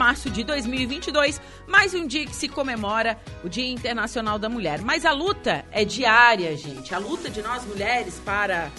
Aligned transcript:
março 0.00 0.30
de 0.30 0.42
2022, 0.44 1.38
mais 1.66 1.92
um 1.92 2.06
dia 2.06 2.24
que 2.24 2.34
se 2.34 2.48
comemora 2.48 3.20
o 3.44 3.50
Dia 3.50 3.70
Internacional 3.70 4.38
da 4.38 4.48
Mulher. 4.48 4.80
Mas 4.80 5.04
a 5.04 5.12
luta 5.12 5.62
é 5.70 5.84
diária, 5.84 6.56
gente. 6.56 6.94
A 6.94 6.98
luta 6.98 7.28
de 7.28 7.42
nós 7.42 7.66
mulheres 7.66 8.18
para 8.24 8.70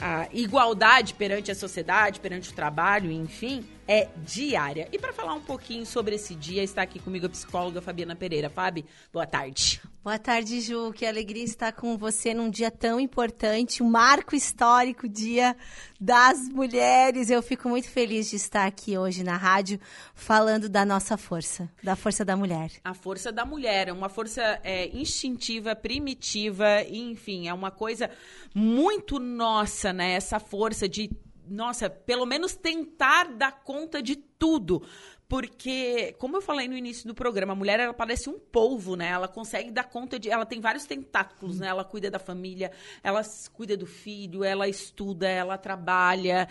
a 0.00 0.26
igualdade 0.32 1.12
perante 1.12 1.50
a 1.50 1.54
sociedade, 1.54 2.20
perante 2.20 2.48
o 2.48 2.54
trabalho, 2.54 3.12
enfim, 3.12 3.62
é 3.86 4.08
diária. 4.24 4.88
E 4.92 4.98
para 4.98 5.12
falar 5.12 5.34
um 5.34 5.40
pouquinho 5.40 5.84
sobre 5.84 6.14
esse 6.14 6.34
dia, 6.34 6.62
está 6.62 6.82
aqui 6.82 6.98
comigo 6.98 7.26
a 7.26 7.28
psicóloga 7.28 7.80
Fabiana 7.80 8.14
Pereira. 8.14 8.48
Fabi, 8.48 8.84
boa 9.12 9.26
tarde. 9.26 9.80
Boa 10.02 10.18
tarde, 10.18 10.60
Ju. 10.60 10.92
Que 10.92 11.06
alegria 11.06 11.44
estar 11.44 11.72
com 11.72 11.96
você 11.96 12.34
num 12.34 12.50
dia 12.50 12.70
tão 12.70 12.98
importante, 12.98 13.82
um 13.82 13.88
marco 13.88 14.34
histórico, 14.34 15.08
Dia 15.08 15.56
das 16.00 16.48
Mulheres. 16.48 17.30
Eu 17.30 17.40
fico 17.40 17.68
muito 17.68 17.88
feliz 17.88 18.28
de 18.28 18.36
estar 18.36 18.66
aqui 18.66 18.98
hoje 18.98 19.22
na 19.22 19.36
rádio 19.36 19.78
falando 20.14 20.68
da 20.68 20.84
nossa 20.84 21.16
força, 21.16 21.70
da 21.82 21.94
força 21.94 22.24
da 22.24 22.36
mulher. 22.36 22.72
A 22.84 22.94
força 22.94 23.30
da 23.30 23.44
mulher, 23.44 23.88
é 23.88 23.92
uma 23.92 24.08
força 24.08 24.60
é, 24.64 24.88
instintiva, 24.88 25.76
primitiva, 25.76 26.82
enfim, 26.90 27.46
é 27.46 27.54
uma 27.54 27.70
coisa 27.70 28.10
muito 28.52 29.20
nossa, 29.20 29.92
né? 29.92 30.14
Essa 30.14 30.40
força 30.40 30.88
de 30.88 31.10
nossa, 31.46 31.88
pelo 31.90 32.26
menos 32.26 32.54
tentar 32.54 33.24
dar 33.34 33.62
conta 33.62 34.02
de 34.02 34.16
tudo. 34.16 34.82
Porque, 35.28 36.14
como 36.18 36.36
eu 36.36 36.42
falei 36.42 36.68
no 36.68 36.76
início 36.76 37.06
do 37.06 37.14
programa, 37.14 37.54
a 37.54 37.56
mulher 37.56 37.80
ela 37.80 37.94
parece 37.94 38.28
um 38.28 38.38
polvo, 38.38 38.96
né? 38.96 39.08
Ela 39.08 39.26
consegue 39.26 39.70
dar 39.70 39.84
conta 39.84 40.18
de. 40.18 40.28
Ela 40.28 40.44
tem 40.44 40.60
vários 40.60 40.84
tentáculos, 40.84 41.58
né? 41.58 41.68
Ela 41.68 41.84
cuida 41.84 42.10
da 42.10 42.18
família, 42.18 42.70
ela 43.02 43.22
cuida 43.54 43.74
do 43.74 43.86
filho, 43.86 44.44
ela 44.44 44.68
estuda, 44.68 45.26
ela 45.26 45.56
trabalha. 45.56 46.48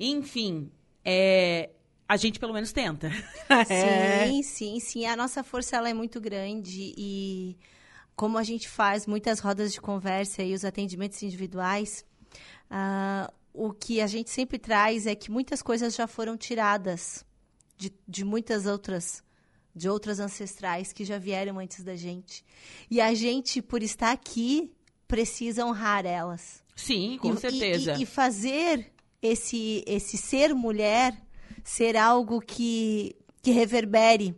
Enfim, 0.00 0.72
é, 1.04 1.70
a 2.08 2.16
gente 2.16 2.38
pelo 2.38 2.54
menos 2.54 2.72
tenta. 2.72 3.10
Sim, 3.66 4.42
sim, 4.42 4.80
sim. 4.80 5.06
A 5.06 5.16
nossa 5.16 5.42
força 5.42 5.76
ela 5.76 5.90
é 5.90 5.94
muito 5.94 6.20
grande 6.20 6.94
e 6.96 7.56
como 8.16 8.38
a 8.38 8.42
gente 8.42 8.68
faz 8.68 9.06
muitas 9.06 9.40
rodas 9.40 9.72
de 9.72 9.80
conversa 9.80 10.42
e 10.42 10.54
os 10.54 10.64
atendimentos 10.64 11.22
individuais, 11.22 12.04
uh, 12.70 13.32
o 13.52 13.72
que 13.72 14.00
a 14.00 14.06
gente 14.06 14.30
sempre 14.30 14.58
traz 14.58 15.06
é 15.06 15.14
que 15.14 15.30
muitas 15.30 15.62
coisas 15.62 15.94
já 15.94 16.06
foram 16.06 16.36
tiradas 16.36 17.24
de, 17.76 17.92
de 18.08 18.24
muitas 18.24 18.66
outras 18.66 19.22
de 19.74 19.88
outras 19.88 20.20
ancestrais 20.20 20.92
que 20.92 21.02
já 21.02 21.16
vieram 21.16 21.58
antes 21.58 21.82
da 21.82 21.96
gente. 21.96 22.44
E 22.90 23.00
a 23.00 23.14
gente, 23.14 23.62
por 23.62 23.82
estar 23.82 24.12
aqui, 24.12 24.70
precisa 25.08 25.64
honrar 25.64 26.04
elas. 26.04 26.62
Sim, 26.76 27.18
com 27.20 27.32
e, 27.32 27.36
certeza. 27.38 27.94
E, 27.94 28.02
e, 28.02 28.06
fazer 28.06 28.92
esse, 29.22 29.82
esse 29.86 30.18
ser 30.18 30.54
mulher 30.54 31.16
ser 31.64 31.96
algo 31.96 32.40
que, 32.40 33.16
que 33.40 33.50
reverbere 33.50 34.34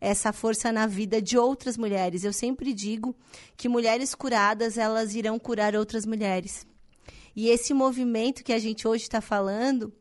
essa 0.00 0.32
força 0.32 0.70
na 0.70 0.86
vida 0.86 1.22
de 1.22 1.38
outras 1.38 1.76
mulheres. 1.76 2.24
Eu 2.24 2.32
sempre 2.32 2.72
digo 2.72 3.16
que 3.56 3.68
mulheres 3.68 4.14
curadas, 4.14 4.76
elas 4.76 5.14
irão 5.14 5.38
curar 5.38 5.74
outras 5.74 6.04
mulheres. 6.04 6.66
E 7.36 7.50
esse 7.50 7.74
movimento 7.74 8.42
que 8.42 8.52
a 8.54 8.58
gente 8.58 8.88
hoje 8.88 9.02
está 9.02 9.20
falando, 9.20 9.92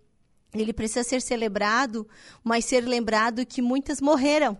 ele 0.53 0.72
precisa 0.72 1.03
ser 1.03 1.22
celebrado, 1.22 2.08
mas 2.42 2.64
ser 2.64 2.88
lembrado 2.88 3.45
que 3.45 3.61
muitas 3.61 4.00
morreram. 4.00 4.58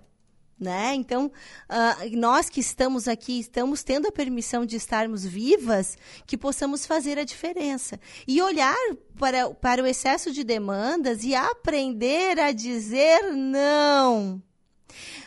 Né? 0.60 0.94
Então, 0.96 1.32
uh, 1.70 2.18
nós 2.18 2.50
que 2.50 2.60
estamos 2.60 3.08
aqui, 3.08 3.40
estamos 3.40 3.84
tendo 3.84 4.08
a 4.08 4.12
permissão 4.12 4.66
de 4.66 4.76
estarmos 4.76 5.26
vivas, 5.26 5.98
que 6.26 6.38
possamos 6.38 6.86
fazer 6.86 7.18
a 7.18 7.26
diferença. 7.26 8.00
E 8.28 8.42
olhar 8.42 8.78
para, 9.18 9.50
para 9.52 9.82
o 9.82 9.88
excesso 9.88 10.32
de 10.32 10.44
demandas 10.44 11.24
e 11.24 11.34
aprender 11.34 12.40
a 12.40 12.52
dizer 12.52 13.34
não. 13.34 14.42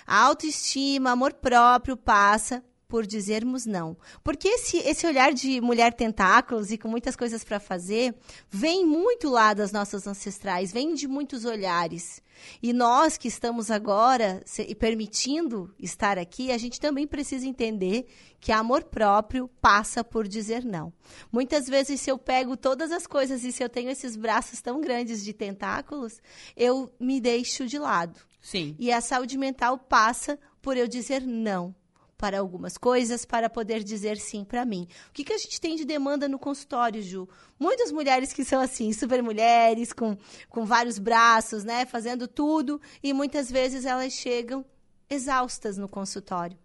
A 0.06 0.18
autoestima, 0.18 1.10
amor 1.10 1.34
próprio 1.34 1.96
passa 1.96 2.62
por 2.88 3.06
dizermos 3.06 3.66
não. 3.66 3.96
Porque 4.24 4.48
esse, 4.48 4.78
esse 4.78 5.06
olhar 5.06 5.32
de 5.32 5.60
mulher 5.60 5.92
tentáculos 5.92 6.72
e 6.72 6.78
com 6.78 6.88
muitas 6.88 7.14
coisas 7.14 7.44
para 7.44 7.60
fazer 7.60 8.14
vem 8.50 8.84
muito 8.84 9.28
lá 9.28 9.52
das 9.52 9.70
nossas 9.70 10.06
ancestrais, 10.06 10.72
vem 10.72 10.94
de 10.94 11.06
muitos 11.06 11.44
olhares. 11.44 12.22
E 12.62 12.72
nós 12.72 13.18
que 13.18 13.28
estamos 13.28 13.70
agora 13.70 14.40
se, 14.46 14.74
permitindo 14.74 15.74
estar 15.78 16.18
aqui, 16.18 16.50
a 16.50 16.56
gente 16.56 16.80
também 16.80 17.06
precisa 17.06 17.46
entender 17.46 18.06
que 18.40 18.52
amor 18.52 18.84
próprio 18.84 19.48
passa 19.60 20.02
por 20.02 20.26
dizer 20.26 20.64
não. 20.64 20.92
Muitas 21.30 21.66
vezes, 21.66 22.00
se 22.00 22.10
eu 22.10 22.16
pego 22.16 22.56
todas 22.56 22.90
as 22.90 23.06
coisas 23.06 23.44
e 23.44 23.52
se 23.52 23.62
eu 23.62 23.68
tenho 23.68 23.90
esses 23.90 24.16
braços 24.16 24.62
tão 24.62 24.80
grandes 24.80 25.22
de 25.22 25.34
tentáculos, 25.34 26.22
eu 26.56 26.90
me 26.98 27.20
deixo 27.20 27.66
de 27.66 27.78
lado. 27.78 28.18
Sim. 28.40 28.74
E 28.78 28.90
a 28.90 29.00
saúde 29.00 29.36
mental 29.36 29.76
passa 29.76 30.38
por 30.62 30.76
eu 30.76 30.86
dizer 30.88 31.26
não 31.26 31.74
para 32.18 32.40
algumas 32.40 32.76
coisas 32.76 33.24
para 33.24 33.48
poder 33.48 33.84
dizer 33.84 34.18
sim 34.18 34.44
para 34.44 34.64
mim. 34.64 34.88
O 35.08 35.12
que, 35.12 35.22
que 35.22 35.32
a 35.32 35.38
gente 35.38 35.60
tem 35.60 35.76
de 35.76 35.84
demanda 35.84 36.28
no 36.28 36.38
consultório, 36.38 37.00
Ju? 37.00 37.28
Muitas 37.58 37.92
mulheres 37.92 38.32
que 38.32 38.44
são 38.44 38.60
assim, 38.60 38.92
super 38.92 39.22
mulheres, 39.22 39.92
com, 39.92 40.18
com 40.50 40.66
vários 40.66 40.98
braços, 40.98 41.62
né? 41.62 41.86
Fazendo 41.86 42.26
tudo, 42.26 42.80
e 43.02 43.12
muitas 43.12 43.50
vezes 43.50 43.84
elas 43.86 44.12
chegam 44.12 44.66
exaustas 45.08 45.78
no 45.78 45.88
consultório. 45.88 46.58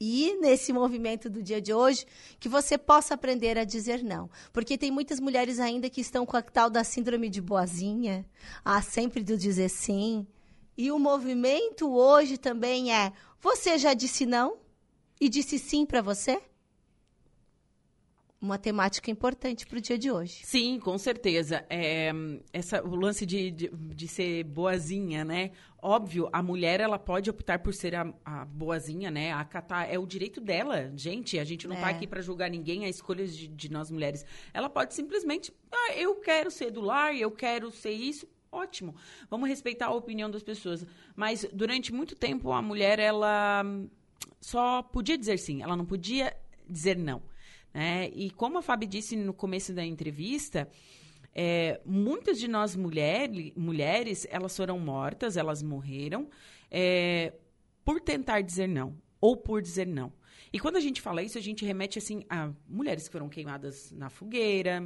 E 0.00 0.38
nesse 0.40 0.72
movimento 0.72 1.28
do 1.28 1.42
dia 1.42 1.60
de 1.60 1.74
hoje, 1.74 2.06
que 2.38 2.48
você 2.48 2.78
possa 2.78 3.14
aprender 3.14 3.58
a 3.58 3.64
dizer 3.64 4.04
não. 4.04 4.30
Porque 4.52 4.78
tem 4.78 4.92
muitas 4.92 5.18
mulheres 5.18 5.58
ainda 5.58 5.90
que 5.90 6.00
estão 6.00 6.24
com 6.24 6.36
a 6.36 6.42
tal 6.42 6.70
da 6.70 6.84
síndrome 6.84 7.28
de 7.28 7.40
boazinha, 7.40 8.24
a 8.64 8.80
sempre 8.80 9.24
do 9.24 9.36
dizer 9.36 9.70
sim. 9.70 10.24
E 10.78 10.92
o 10.92 10.98
movimento 10.98 11.92
hoje 11.92 12.38
também 12.38 12.94
é 12.94 13.12
você 13.40 13.76
já 13.76 13.94
disse 13.94 14.24
não 14.24 14.58
e 15.20 15.28
disse 15.28 15.58
sim 15.58 15.84
para 15.84 16.00
você? 16.00 16.40
Uma 18.40 18.56
temática 18.56 19.10
importante 19.10 19.66
para 19.66 19.78
o 19.78 19.80
dia 19.80 19.98
de 19.98 20.08
hoje. 20.12 20.42
Sim, 20.44 20.78
com 20.78 20.96
certeza. 20.96 21.66
É, 21.68 22.12
essa, 22.52 22.80
o 22.84 22.94
lance 22.94 23.26
de, 23.26 23.50
de, 23.50 23.68
de, 23.68 24.06
ser 24.06 24.44
boazinha, 24.44 25.24
né? 25.24 25.50
Óbvio, 25.82 26.28
a 26.32 26.40
mulher 26.40 26.78
ela 26.78 27.00
pode 27.00 27.28
optar 27.28 27.58
por 27.58 27.74
ser 27.74 27.96
a, 27.96 28.14
a 28.24 28.44
boazinha, 28.44 29.10
né? 29.10 29.32
Acatar 29.32 29.92
é 29.92 29.98
o 29.98 30.06
direito 30.06 30.40
dela. 30.40 30.92
Gente, 30.94 31.40
a 31.40 31.44
gente 31.44 31.66
não 31.66 31.74
está 31.74 31.88
é. 31.88 31.90
aqui 31.90 32.06
para 32.06 32.20
julgar 32.20 32.48
ninguém, 32.48 32.84
a 32.84 32.88
escolha 32.88 33.26
de, 33.26 33.48
de 33.48 33.68
nós 33.68 33.90
mulheres. 33.90 34.24
Ela 34.54 34.70
pode 34.70 34.94
simplesmente, 34.94 35.52
ah, 35.72 35.94
eu 35.96 36.14
quero 36.20 36.52
ser 36.52 36.70
do 36.70 36.80
lar, 36.80 37.12
eu 37.16 37.32
quero 37.32 37.72
ser 37.72 37.90
isso, 37.90 38.28
ótimo. 38.50 38.94
Vamos 39.30 39.48
respeitar 39.48 39.86
a 39.86 39.94
opinião 39.94 40.30
das 40.30 40.42
pessoas. 40.42 40.86
Mas 41.14 41.46
durante 41.52 41.92
muito 41.92 42.14
tempo 42.14 42.52
a 42.52 42.62
mulher 42.62 42.98
ela 42.98 43.64
só 44.40 44.82
podia 44.82 45.18
dizer 45.18 45.38
sim, 45.38 45.62
ela 45.62 45.76
não 45.76 45.84
podia 45.84 46.36
dizer 46.68 46.96
não. 46.96 47.22
Né? 47.72 48.10
E 48.14 48.30
como 48.30 48.58
a 48.58 48.62
Fábio 48.62 48.88
disse 48.88 49.16
no 49.16 49.32
começo 49.32 49.72
da 49.72 49.84
entrevista, 49.84 50.68
é, 51.34 51.80
muitas 51.84 52.38
de 52.38 52.48
nós 52.48 52.74
mulher, 52.74 53.30
mulheres, 53.56 54.26
elas 54.30 54.56
foram 54.56 54.78
mortas, 54.78 55.36
elas 55.36 55.62
morreram 55.62 56.28
é, 56.70 57.32
por 57.84 58.00
tentar 58.00 58.40
dizer 58.40 58.66
não 58.66 58.96
ou 59.20 59.36
por 59.36 59.62
dizer 59.62 59.86
não. 59.86 60.12
E 60.52 60.58
quando 60.58 60.76
a 60.76 60.80
gente 60.80 61.00
fala 61.02 61.22
isso, 61.22 61.36
a 61.36 61.40
gente 61.40 61.64
remete 61.64 61.98
assim 61.98 62.24
a 62.28 62.50
mulheres 62.66 63.06
que 63.06 63.12
foram 63.12 63.28
queimadas 63.28 63.92
na 63.92 64.08
fogueira, 64.08 64.82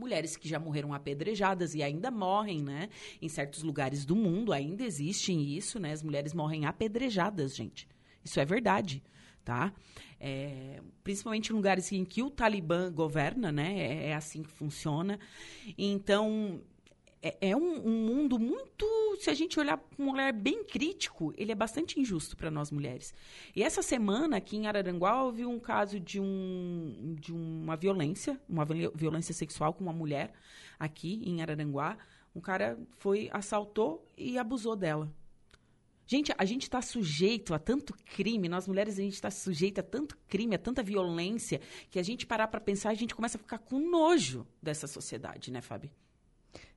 mulheres 0.00 0.36
que 0.36 0.48
já 0.48 0.58
morreram 0.58 0.94
apedrejadas 0.94 1.74
e 1.74 1.82
ainda 1.82 2.10
morrem, 2.10 2.62
né? 2.62 2.88
Em 3.20 3.28
certos 3.28 3.62
lugares 3.62 4.04
do 4.04 4.16
mundo 4.16 4.52
ainda 4.52 4.82
existe 4.82 5.32
isso, 5.32 5.78
né? 5.78 5.92
As 5.92 6.02
mulheres 6.02 6.32
morrem 6.32 6.64
apedrejadas, 6.64 7.54
gente. 7.54 7.86
Isso 8.24 8.40
é 8.40 8.44
verdade, 8.44 9.02
tá? 9.44 9.72
É, 10.18 10.80
principalmente 11.04 11.50
em 11.50 11.54
lugares 11.54 11.92
em 11.92 12.04
que 12.04 12.22
o 12.22 12.30
Talibã 12.30 12.90
governa, 12.90 13.52
né? 13.52 13.78
É, 13.78 14.06
é 14.08 14.14
assim 14.14 14.42
que 14.42 14.50
funciona. 14.50 15.18
Então, 15.76 16.60
é, 17.22 17.50
é 17.50 17.56
um, 17.56 17.86
um, 17.86 18.06
mundo 18.06 18.38
muito. 18.38 18.86
Se 19.18 19.28
a 19.28 19.34
gente 19.34 19.60
olhar 19.60 19.76
com 19.76 20.04
um 20.04 20.12
olhar 20.12 20.32
bem 20.32 20.64
crítico, 20.64 21.32
ele 21.36 21.52
é 21.52 21.54
bastante 21.54 22.00
injusto 22.00 22.36
para 22.36 22.50
nós 22.50 22.70
mulheres. 22.70 23.12
E 23.54 23.62
essa 23.62 23.82
semana, 23.82 24.38
aqui 24.38 24.56
em 24.56 24.66
Araranguá, 24.66 25.22
houve 25.22 25.44
um 25.44 25.58
caso 25.58 26.00
de, 26.00 26.18
um, 26.18 27.14
de 27.18 27.32
uma 27.32 27.76
violência, 27.76 28.40
uma 28.48 28.64
violência 28.64 29.34
sexual 29.34 29.74
com 29.74 29.84
uma 29.84 29.92
mulher 29.92 30.32
aqui 30.78 31.22
em 31.24 31.42
Araranguá. 31.42 31.98
Um 32.34 32.40
cara 32.40 32.78
foi, 32.98 33.28
assaltou 33.32 34.06
e 34.16 34.38
abusou 34.38 34.74
dela. 34.74 35.12
Gente, 36.06 36.32
a 36.36 36.44
gente 36.44 36.62
está 36.62 36.82
sujeito 36.82 37.54
a 37.54 37.58
tanto 37.58 37.94
crime, 38.16 38.48
nós 38.48 38.66
mulheres 38.66 38.98
a 38.98 39.02
gente 39.02 39.14
está 39.14 39.30
sujeito 39.30 39.78
a 39.78 39.82
tanto 39.82 40.18
crime, 40.26 40.56
a 40.56 40.58
tanta 40.58 40.82
violência, 40.82 41.60
que 41.88 42.00
a 42.00 42.02
gente 42.02 42.26
parar 42.26 42.48
para 42.48 42.60
pensar, 42.60 42.90
a 42.90 42.94
gente 42.94 43.14
começa 43.14 43.38
a 43.38 43.40
ficar 43.40 43.58
com 43.58 43.78
nojo 43.78 44.44
dessa 44.60 44.88
sociedade, 44.88 45.52
né, 45.52 45.60
Fábio? 45.60 45.88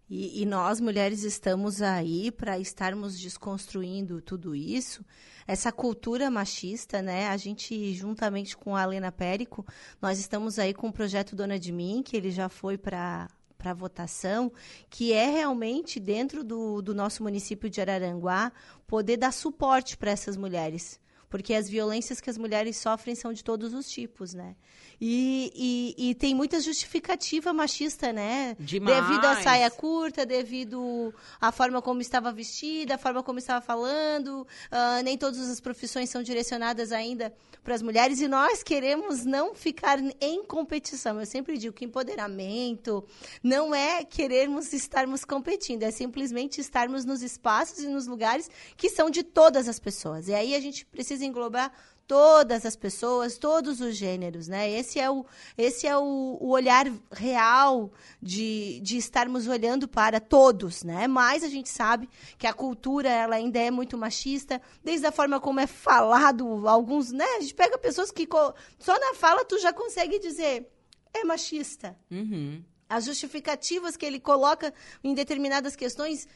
E, 0.10 0.42
e, 0.42 0.46
nós, 0.46 0.80
mulheres, 0.80 1.24
estamos 1.24 1.82
aí 1.82 2.32
para 2.32 2.60
estarmos 2.60 3.20
desconstruindo 3.20 4.22
tudo 4.22 4.56
isso. 4.56 5.04
Essa 5.48 5.72
cultura 5.72 6.30
machista, 6.30 7.02
né? 7.02 7.28
A 7.30 7.38
gente, 7.38 7.94
juntamente 7.94 8.56
com 8.56 8.76
a 8.76 8.84
Helena 8.84 9.12
Périco, 9.12 9.66
nós 10.02 10.20
estamos 10.20 10.60
aí 10.60 10.74
com 10.74 10.90
o 10.90 10.94
projeto 10.94 11.36
Dona 11.36 11.58
de 11.58 11.72
Mim, 11.72 12.04
que 12.04 12.18
ele 12.18 12.32
já 12.32 12.50
foi 12.50 12.78
para 12.78 13.28
a 13.64 13.74
votação, 13.74 14.52
que 14.90 15.14
é 15.14 15.30
realmente, 15.30 16.00
dentro 16.00 16.44
do, 16.44 16.82
do 16.82 16.94
nosso 16.94 17.24
município 17.24 17.70
de 17.70 17.80
Araranguá, 17.80 18.52
poder 18.86 19.18
dar 19.18 19.32
suporte 19.32 19.98
para 19.98 20.12
essas 20.12 20.36
mulheres. 20.36 21.00
Porque 21.34 21.56
as 21.56 21.68
violências 21.68 22.22
que 22.22 22.30
as 22.30 22.38
mulheres 22.38 22.78
sofrem 22.78 23.16
são 23.16 23.34
de 23.34 23.44
todos 23.44 23.74
os 23.74 23.90
tipos, 23.90 24.36
né? 24.36 24.56
E, 25.02 25.52
e, 25.98 26.10
e, 26.12 26.14
tem 26.14 26.36
muita 26.36 26.60
justificativa 26.60 27.52
machista, 27.52 28.14
né? 28.14 28.56
Demais. 28.60 29.08
Devido 29.08 29.26
à 29.26 29.42
saia 29.42 29.72
curta, 29.72 30.28
devido 30.28 31.12
à 31.42 31.52
forma 31.52 31.82
como 31.82 32.02
estava 32.02 32.32
vestida, 32.32 32.94
a 32.94 32.98
forma 33.00 33.24
como 33.24 33.40
estava 33.40 33.66
falando. 33.66 34.48
Uh, 34.72 35.04
nem 35.04 35.18
todas 35.18 35.50
as 35.50 35.60
profissões 35.60 36.08
são 36.08 36.22
direcionadas 36.22 36.92
ainda 36.92 37.34
para 37.64 37.74
as 37.74 37.82
mulheres 37.82 38.22
e 38.22 38.28
nós 38.28 38.62
queremos 38.62 39.26
não 39.26 39.56
ficar 39.56 39.98
em 40.22 40.44
competição. 40.46 41.20
Eu 41.20 41.26
sempre 41.26 41.58
digo 41.58 41.74
que 41.74 41.86
empoderamento 41.86 43.04
não 43.42 43.74
é 43.74 44.04
querermos 44.04 44.72
estarmos 44.72 45.26
competindo, 45.26 45.82
é 45.84 45.90
simplesmente 45.90 46.62
estarmos 46.62 47.06
nos 47.06 47.24
espaços 47.24 47.80
e 47.80 47.88
nos 47.88 48.06
lugares 48.06 48.52
que 48.76 48.90
são 48.90 49.10
de 49.10 49.24
todas 49.24 49.68
as 49.68 49.80
pessoas. 49.80 50.28
E 50.28 50.34
aí 50.34 50.54
a 50.54 50.60
gente 50.60 50.86
precisa 50.86 51.23
englobar 51.26 51.72
todas 52.08 52.66
as 52.66 52.76
pessoas, 52.76 53.38
todos 53.38 53.80
os 53.80 53.96
gêneros, 53.96 54.48
né? 54.48 54.70
Esse 54.70 55.00
é 55.00 55.10
o, 55.10 55.26
esse 55.58 55.88
é 55.88 55.98
o, 55.98 56.38
o, 56.40 56.50
olhar 56.50 56.86
real 57.12 57.92
de, 58.22 58.80
de 58.82 58.98
estarmos 58.98 59.48
olhando 59.48 59.88
para 59.88 60.20
todos, 60.20 60.84
né? 60.84 61.08
Mas 61.08 61.44
a 61.44 61.48
gente 61.48 61.70
sabe 61.70 62.10
que 62.38 62.46
a 62.46 62.54
cultura 62.54 63.10
ela 63.10 63.36
ainda 63.36 63.60
é 63.60 63.72
muito 63.72 63.98
machista, 63.98 64.62
desde 64.84 65.08
a 65.08 65.12
forma 65.12 65.40
como 65.40 65.60
é 65.60 65.68
falado, 65.68 66.68
alguns, 66.68 67.12
né? 67.12 67.26
A 67.38 67.42
gente 67.42 67.56
pega 67.56 67.78
pessoas 67.78 68.12
que 68.12 68.28
só 68.80 69.00
na 69.00 69.14
fala 69.16 69.46
tu 69.46 69.58
já 69.60 69.72
consegue 69.72 70.20
dizer 70.20 70.70
é 71.14 71.24
machista. 71.24 71.98
Uhum. 72.12 72.64
As 72.90 73.06
justificativas 73.06 73.96
que 73.96 74.06
ele 74.06 74.20
coloca 74.20 74.74
em 75.04 75.14
determinadas 75.14 75.76
questões 75.76 76.28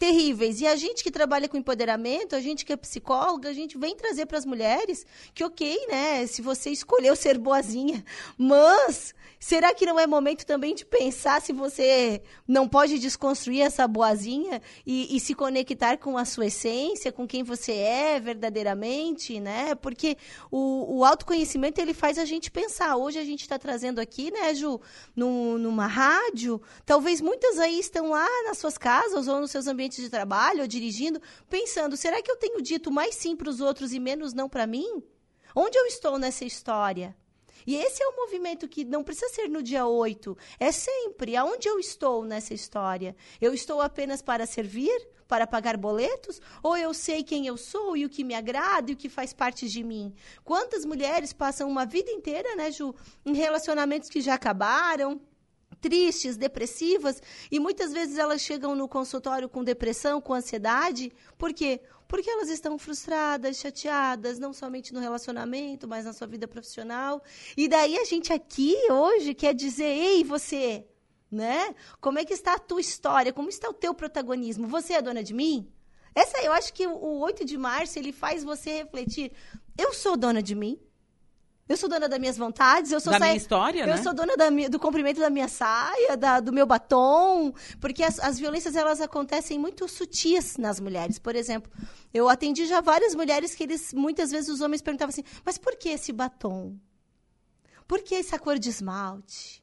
terríveis. 0.00 0.62
E 0.62 0.66
a 0.66 0.74
gente 0.76 1.04
que 1.04 1.10
trabalha 1.10 1.46
com 1.46 1.58
empoderamento, 1.58 2.34
a 2.34 2.40
gente 2.40 2.64
que 2.64 2.72
é 2.72 2.76
psicóloga, 2.76 3.50
a 3.50 3.52
gente 3.52 3.76
vem 3.76 3.94
trazer 3.94 4.24
para 4.24 4.38
as 4.38 4.46
mulheres 4.46 5.04
que, 5.34 5.44
ok, 5.44 5.86
né? 5.88 6.26
Se 6.26 6.40
você 6.40 6.70
escolheu 6.70 7.14
ser 7.14 7.36
boazinha, 7.36 8.02
mas 8.38 9.14
será 9.38 9.74
que 9.74 9.84
não 9.84 10.00
é 10.00 10.06
momento 10.06 10.46
também 10.46 10.74
de 10.74 10.86
pensar 10.86 11.42
se 11.42 11.52
você 11.52 12.22
não 12.48 12.66
pode 12.66 12.98
desconstruir 12.98 13.60
essa 13.60 13.86
boazinha 13.86 14.62
e, 14.86 15.14
e 15.14 15.20
se 15.20 15.34
conectar 15.34 15.98
com 15.98 16.16
a 16.16 16.24
sua 16.24 16.46
essência, 16.46 17.12
com 17.12 17.26
quem 17.26 17.42
você 17.42 17.72
é 17.72 18.18
verdadeiramente, 18.18 19.38
né? 19.38 19.74
Porque 19.74 20.16
o, 20.50 20.98
o 20.98 21.04
autoconhecimento 21.04 21.78
ele 21.78 21.92
faz 21.92 22.16
a 22.16 22.24
gente 22.24 22.50
pensar. 22.50 22.96
Hoje 22.96 23.18
a 23.18 23.24
gente 23.24 23.42
está 23.42 23.58
trazendo 23.58 24.00
aqui, 24.00 24.30
né, 24.30 24.54
Ju, 24.54 24.80
numa 25.14 25.86
rádio, 25.86 26.58
talvez 26.86 27.20
muitas 27.20 27.58
aí 27.58 27.78
estão 27.78 28.08
lá 28.08 28.26
nas 28.46 28.56
suas 28.56 28.78
casas 28.78 29.28
ou 29.28 29.40
nos 29.40 29.50
seus 29.50 29.66
ambientes 29.66 29.89
ambiente 29.90 30.00
de 30.00 30.08
trabalho 30.08 30.62
ou 30.62 30.66
dirigindo, 30.66 31.20
pensando: 31.48 31.96
será 31.96 32.22
que 32.22 32.30
eu 32.30 32.36
tenho 32.36 32.62
dito 32.62 32.90
mais 32.90 33.14
sim 33.16 33.34
para 33.36 33.50
os 33.50 33.60
outros 33.60 33.92
e 33.92 33.98
menos 33.98 34.32
não 34.32 34.48
para 34.48 34.66
mim? 34.66 35.02
Onde 35.54 35.76
eu 35.76 35.86
estou 35.86 36.16
nessa 36.16 36.44
história? 36.44 37.16
E 37.66 37.76
esse 37.76 38.02
é 38.02 38.06
o 38.06 38.16
movimento 38.16 38.66
que 38.66 38.84
não 38.84 39.04
precisa 39.04 39.28
ser 39.34 39.48
no 39.48 39.62
dia 39.62 39.86
8, 39.86 40.34
é 40.58 40.72
sempre 40.72 41.36
aonde 41.36 41.68
eu 41.68 41.78
estou 41.78 42.24
nessa 42.24 42.54
história. 42.54 43.14
Eu 43.38 43.52
estou 43.52 43.82
apenas 43.82 44.22
para 44.22 44.46
servir, 44.46 45.08
para 45.28 45.46
pagar 45.46 45.76
boletos? 45.76 46.40
Ou 46.62 46.74
eu 46.74 46.94
sei 46.94 47.22
quem 47.22 47.46
eu 47.46 47.58
sou 47.58 47.94
e 47.96 48.06
o 48.06 48.08
que 48.08 48.24
me 48.24 48.34
agrada 48.34 48.90
e 48.90 48.94
o 48.94 48.96
que 48.96 49.10
faz 49.10 49.34
parte 49.34 49.68
de 49.68 49.84
mim? 49.84 50.14
Quantas 50.42 50.86
mulheres 50.86 51.34
passam 51.34 51.68
uma 51.68 51.84
vida 51.84 52.10
inteira, 52.10 52.56
né, 52.56 52.70
Ju, 52.70 52.94
em 53.26 53.34
relacionamentos 53.34 54.08
que 54.08 54.22
já 54.22 54.34
acabaram, 54.34 55.20
tristes, 55.80 56.36
depressivas, 56.36 57.22
e 57.50 57.58
muitas 57.58 57.92
vezes 57.92 58.18
elas 58.18 58.40
chegam 58.40 58.74
no 58.74 58.88
consultório 58.88 59.48
com 59.48 59.64
depressão, 59.64 60.20
com 60.20 60.34
ansiedade. 60.34 61.12
Por 61.38 61.52
quê? 61.52 61.80
Porque 62.06 62.28
elas 62.28 62.48
estão 62.48 62.76
frustradas, 62.78 63.56
chateadas, 63.56 64.38
não 64.38 64.52
somente 64.52 64.92
no 64.92 65.00
relacionamento, 65.00 65.86
mas 65.86 66.04
na 66.04 66.12
sua 66.12 66.26
vida 66.26 66.48
profissional. 66.48 67.22
E 67.56 67.68
daí 67.68 67.96
a 67.98 68.04
gente 68.04 68.32
aqui 68.32 68.74
hoje 68.90 69.32
quer 69.32 69.54
dizer: 69.54 69.84
ei, 69.84 70.24
você, 70.24 70.86
né? 71.30 71.74
Como 72.00 72.18
é 72.18 72.24
que 72.24 72.34
está 72.34 72.54
a 72.54 72.58
tua 72.58 72.80
história? 72.80 73.32
Como 73.32 73.48
está 73.48 73.68
o 73.68 73.74
teu 73.74 73.94
protagonismo? 73.94 74.66
Você 74.66 74.94
é 74.94 75.02
dona 75.02 75.22
de 75.22 75.32
mim? 75.32 75.72
Essa 76.14 76.38
eu 76.42 76.52
acho 76.52 76.72
que 76.72 76.86
o 76.86 77.20
8 77.20 77.44
de 77.44 77.56
março 77.56 77.98
ele 77.98 78.12
faz 78.12 78.42
você 78.42 78.78
refletir. 78.78 79.32
Eu 79.78 79.94
sou 79.94 80.16
dona 80.16 80.42
de 80.42 80.54
mim? 80.54 80.80
Eu 81.70 81.76
sou 81.76 81.88
dona 81.88 82.08
das 82.08 82.18
minhas 82.18 82.36
vontades, 82.36 82.90
eu 82.90 82.98
sou 82.98 83.12
da 83.12 83.20
saia... 83.20 83.30
minha 83.30 83.40
história, 83.40 83.82
eu 83.82 83.86
né? 83.86 83.92
Eu 83.92 84.02
sou 84.02 84.12
dona 84.12 84.36
da, 84.36 84.50
do 84.68 84.76
comprimento 84.80 85.20
da 85.20 85.30
minha 85.30 85.46
saia, 85.46 86.16
da, 86.16 86.40
do 86.40 86.52
meu 86.52 86.66
batom, 86.66 87.54
porque 87.80 88.02
as, 88.02 88.18
as 88.18 88.40
violências 88.40 88.74
elas 88.74 89.00
acontecem 89.00 89.56
muito 89.56 89.86
sutis 89.86 90.56
nas 90.56 90.80
mulheres. 90.80 91.20
Por 91.20 91.36
exemplo, 91.36 91.70
eu 92.12 92.28
atendi 92.28 92.66
já 92.66 92.80
várias 92.80 93.14
mulheres 93.14 93.54
que 93.54 93.62
eles 93.62 93.94
muitas 93.94 94.32
vezes 94.32 94.50
os 94.50 94.60
homens 94.60 94.82
perguntavam 94.82 95.10
assim: 95.10 95.22
"Mas 95.44 95.58
por 95.58 95.76
que 95.76 95.90
esse 95.90 96.12
batom? 96.12 96.76
Por 97.86 98.02
que 98.02 98.16
essa 98.16 98.36
cor 98.36 98.58
de 98.58 98.68
esmalte? 98.68 99.62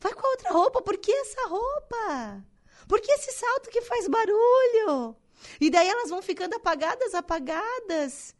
Vai 0.00 0.14
com 0.14 0.26
a 0.26 0.30
outra 0.30 0.50
roupa, 0.50 0.80
por 0.80 0.96
que 0.96 1.12
essa 1.12 1.48
roupa? 1.48 2.42
Por 2.88 2.98
que 2.98 3.12
esse 3.12 3.32
salto 3.32 3.68
que 3.68 3.82
faz 3.82 4.08
barulho?" 4.08 5.14
E 5.60 5.68
daí 5.68 5.86
elas 5.86 6.08
vão 6.08 6.22
ficando 6.22 6.54
apagadas, 6.54 7.14
apagadas. 7.14 8.34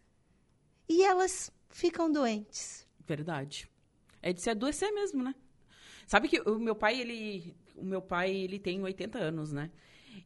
E 0.89 1.05
elas 1.05 1.53
ficam 1.69 2.11
doentes. 2.11 2.76
Verdade. 3.07 3.69
É 4.23 4.33
de 4.33 4.41
se 4.41 4.51
adoecer 4.51 4.93
mesmo, 4.93 5.23
né? 5.23 5.35
Sabe 6.07 6.29
que 6.29 6.41
o 6.41 6.59
meu 6.59 6.75
pai, 6.75 7.01
ele. 7.01 7.57
O 7.77 7.85
meu 7.85 8.01
pai, 8.01 8.35
ele 8.35 8.59
tem 8.59 8.83
80 8.83 9.19
anos, 9.19 9.53
né? 9.53 9.71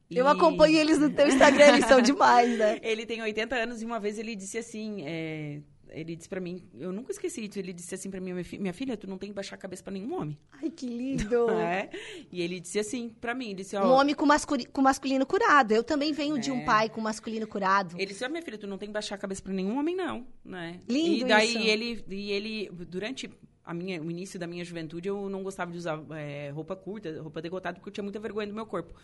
E... 0.08 0.16
Eu 0.16 0.28
acompanho 0.28 0.76
eles 0.78 0.98
no 0.98 1.10
teu 1.10 1.26
Instagram, 1.26 1.68
eles 1.68 1.86
são 1.86 2.00
demais, 2.02 2.58
né? 2.58 2.78
Ele 2.82 3.04
tem 3.06 3.20
80 3.22 3.56
anos 3.56 3.82
e 3.82 3.84
uma 3.84 3.98
vez 3.98 4.18
ele 4.18 4.36
disse 4.36 4.58
assim: 4.58 5.02
é, 5.04 5.60
ele 5.92 6.16
disse 6.16 6.28
para 6.28 6.40
mim, 6.40 6.62
eu 6.78 6.92
nunca 6.92 7.12
esqueci 7.12 7.44
isso, 7.46 7.58
ele 7.58 7.72
disse 7.72 7.94
assim 7.94 8.10
para 8.10 8.20
mim, 8.20 8.32
minha 8.58 8.72
filha, 8.72 8.96
tu 8.96 9.06
não 9.06 9.18
tem 9.18 9.30
que 9.30 9.34
baixar 9.34 9.56
a 9.56 9.58
cabeça 9.58 9.82
para 9.82 9.92
nenhum 9.92 10.14
homem. 10.14 10.38
Ai, 10.52 10.70
que 10.70 10.86
lindo! 10.86 11.50
é? 11.60 11.90
E 12.30 12.40
ele 12.40 12.60
disse 12.60 12.78
assim 12.78 13.08
para 13.08 13.34
mim, 13.34 13.54
disse, 13.54 13.76
ó, 13.76 13.86
Um 13.86 13.92
homem 13.92 14.14
com, 14.14 14.26
masculi 14.26 14.64
com 14.66 14.82
masculino 14.82 15.26
curado. 15.26 15.72
Eu 15.72 15.84
também 15.84 16.12
venho 16.12 16.36
é. 16.36 16.40
de 16.40 16.50
um 16.50 16.60
é. 16.60 16.64
pai 16.64 16.88
com 16.88 17.00
masculino 17.00 17.46
curado. 17.46 17.96
Ele 17.96 18.06
disse, 18.06 18.24
ó, 18.24 18.28
minha 18.28 18.42
filha, 18.42 18.58
tu 18.58 18.66
não 18.66 18.78
tem 18.78 18.88
que 18.88 18.92
baixar 18.92 19.16
a 19.16 19.18
cabeça 19.18 19.42
para 19.42 19.52
nenhum 19.52 19.78
homem, 19.78 19.96
não, 19.96 20.26
né? 20.44 20.80
Lindo 20.88 21.24
E 21.24 21.28
daí 21.28 21.48
isso. 21.48 21.58
ele, 21.58 22.04
e 22.08 22.30
ele, 22.30 22.70
durante 22.88 23.30
a 23.64 23.74
minha, 23.74 24.02
o 24.02 24.10
início 24.10 24.38
da 24.38 24.46
minha 24.46 24.64
juventude, 24.64 25.08
eu 25.08 25.28
não 25.28 25.42
gostava 25.42 25.70
de 25.70 25.78
usar 25.78 26.00
é, 26.16 26.50
roupa 26.50 26.74
curta, 26.74 27.20
roupa 27.22 27.40
decotada, 27.40 27.76
porque 27.76 27.88
eu 27.88 27.92
tinha 27.92 28.04
muita 28.04 28.18
vergonha 28.18 28.46
do 28.46 28.54
meu 28.54 28.66
corpo. 28.66 28.94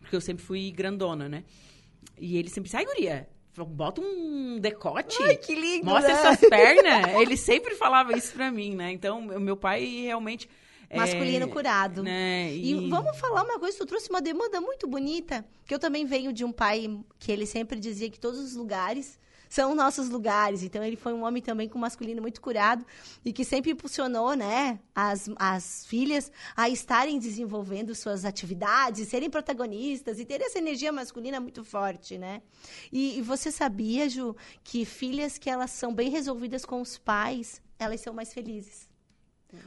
Porque 0.00 0.14
eu 0.14 0.20
sempre 0.20 0.44
fui 0.44 0.70
grandona, 0.70 1.28
né? 1.28 1.44
E 2.18 2.36
ele 2.36 2.48
sempre 2.48 2.64
disse, 2.64 2.76
ai, 2.76 2.84
guria, 2.84 3.28
Bota 3.56 4.00
um 4.00 4.58
decote. 4.58 5.22
Ai, 5.22 5.36
que 5.36 5.54
lindo, 5.54 5.84
Mostra 5.84 6.14
né? 6.14 6.18
essas 6.18 6.48
pernas. 6.48 7.14
Ele 7.20 7.36
sempre 7.36 7.74
falava 7.74 8.16
isso 8.16 8.32
pra 8.32 8.50
mim, 8.50 8.74
né? 8.74 8.90
Então, 8.92 9.20
meu 9.20 9.56
pai 9.56 9.84
realmente. 10.04 10.48
Masculino 10.94 11.46
é, 11.46 11.48
curado. 11.48 12.02
Né? 12.02 12.52
E... 12.52 12.72
e... 12.72 12.90
vamos 12.90 13.18
falar 13.18 13.42
uma 13.44 13.58
coisa, 13.58 13.78
tu 13.78 13.86
trouxe 13.86 14.10
uma 14.10 14.20
demanda 14.20 14.60
muito 14.60 14.86
bonita, 14.86 15.44
que 15.66 15.74
eu 15.74 15.78
também 15.78 16.04
venho 16.04 16.32
de 16.32 16.44
um 16.44 16.52
pai 16.52 17.00
que 17.18 17.32
ele 17.32 17.46
sempre 17.46 17.80
dizia 17.80 18.10
que 18.10 18.20
todos 18.20 18.38
os 18.40 18.54
lugares 18.54 19.18
são 19.52 19.74
nossos 19.74 20.08
lugares. 20.08 20.62
Então, 20.62 20.82
ele 20.82 20.96
foi 20.96 21.12
um 21.12 21.24
homem 21.24 21.42
também 21.42 21.68
com 21.68 21.78
masculino 21.78 22.22
muito 22.22 22.40
curado 22.40 22.86
e 23.22 23.34
que 23.34 23.44
sempre 23.44 23.72
impulsionou, 23.72 24.32
né, 24.34 24.80
as, 24.94 25.28
as 25.36 25.84
filhas 25.84 26.32
a 26.56 26.70
estarem 26.70 27.18
desenvolvendo 27.18 27.94
suas 27.94 28.24
atividades, 28.24 29.08
serem 29.08 29.28
protagonistas 29.28 30.18
e 30.18 30.24
ter 30.24 30.40
essa 30.40 30.56
energia 30.56 30.90
masculina 30.90 31.38
muito 31.38 31.62
forte, 31.62 32.16
né? 32.16 32.40
E, 32.90 33.18
e 33.18 33.20
você 33.20 33.52
sabia, 33.52 34.08
Ju, 34.08 34.34
que 34.64 34.86
filhas 34.86 35.36
que 35.36 35.50
elas 35.50 35.70
são 35.70 35.94
bem 35.94 36.08
resolvidas 36.08 36.64
com 36.64 36.80
os 36.80 36.96
pais, 36.96 37.60
elas 37.78 38.00
são 38.00 38.14
mais 38.14 38.32
felizes. 38.32 38.88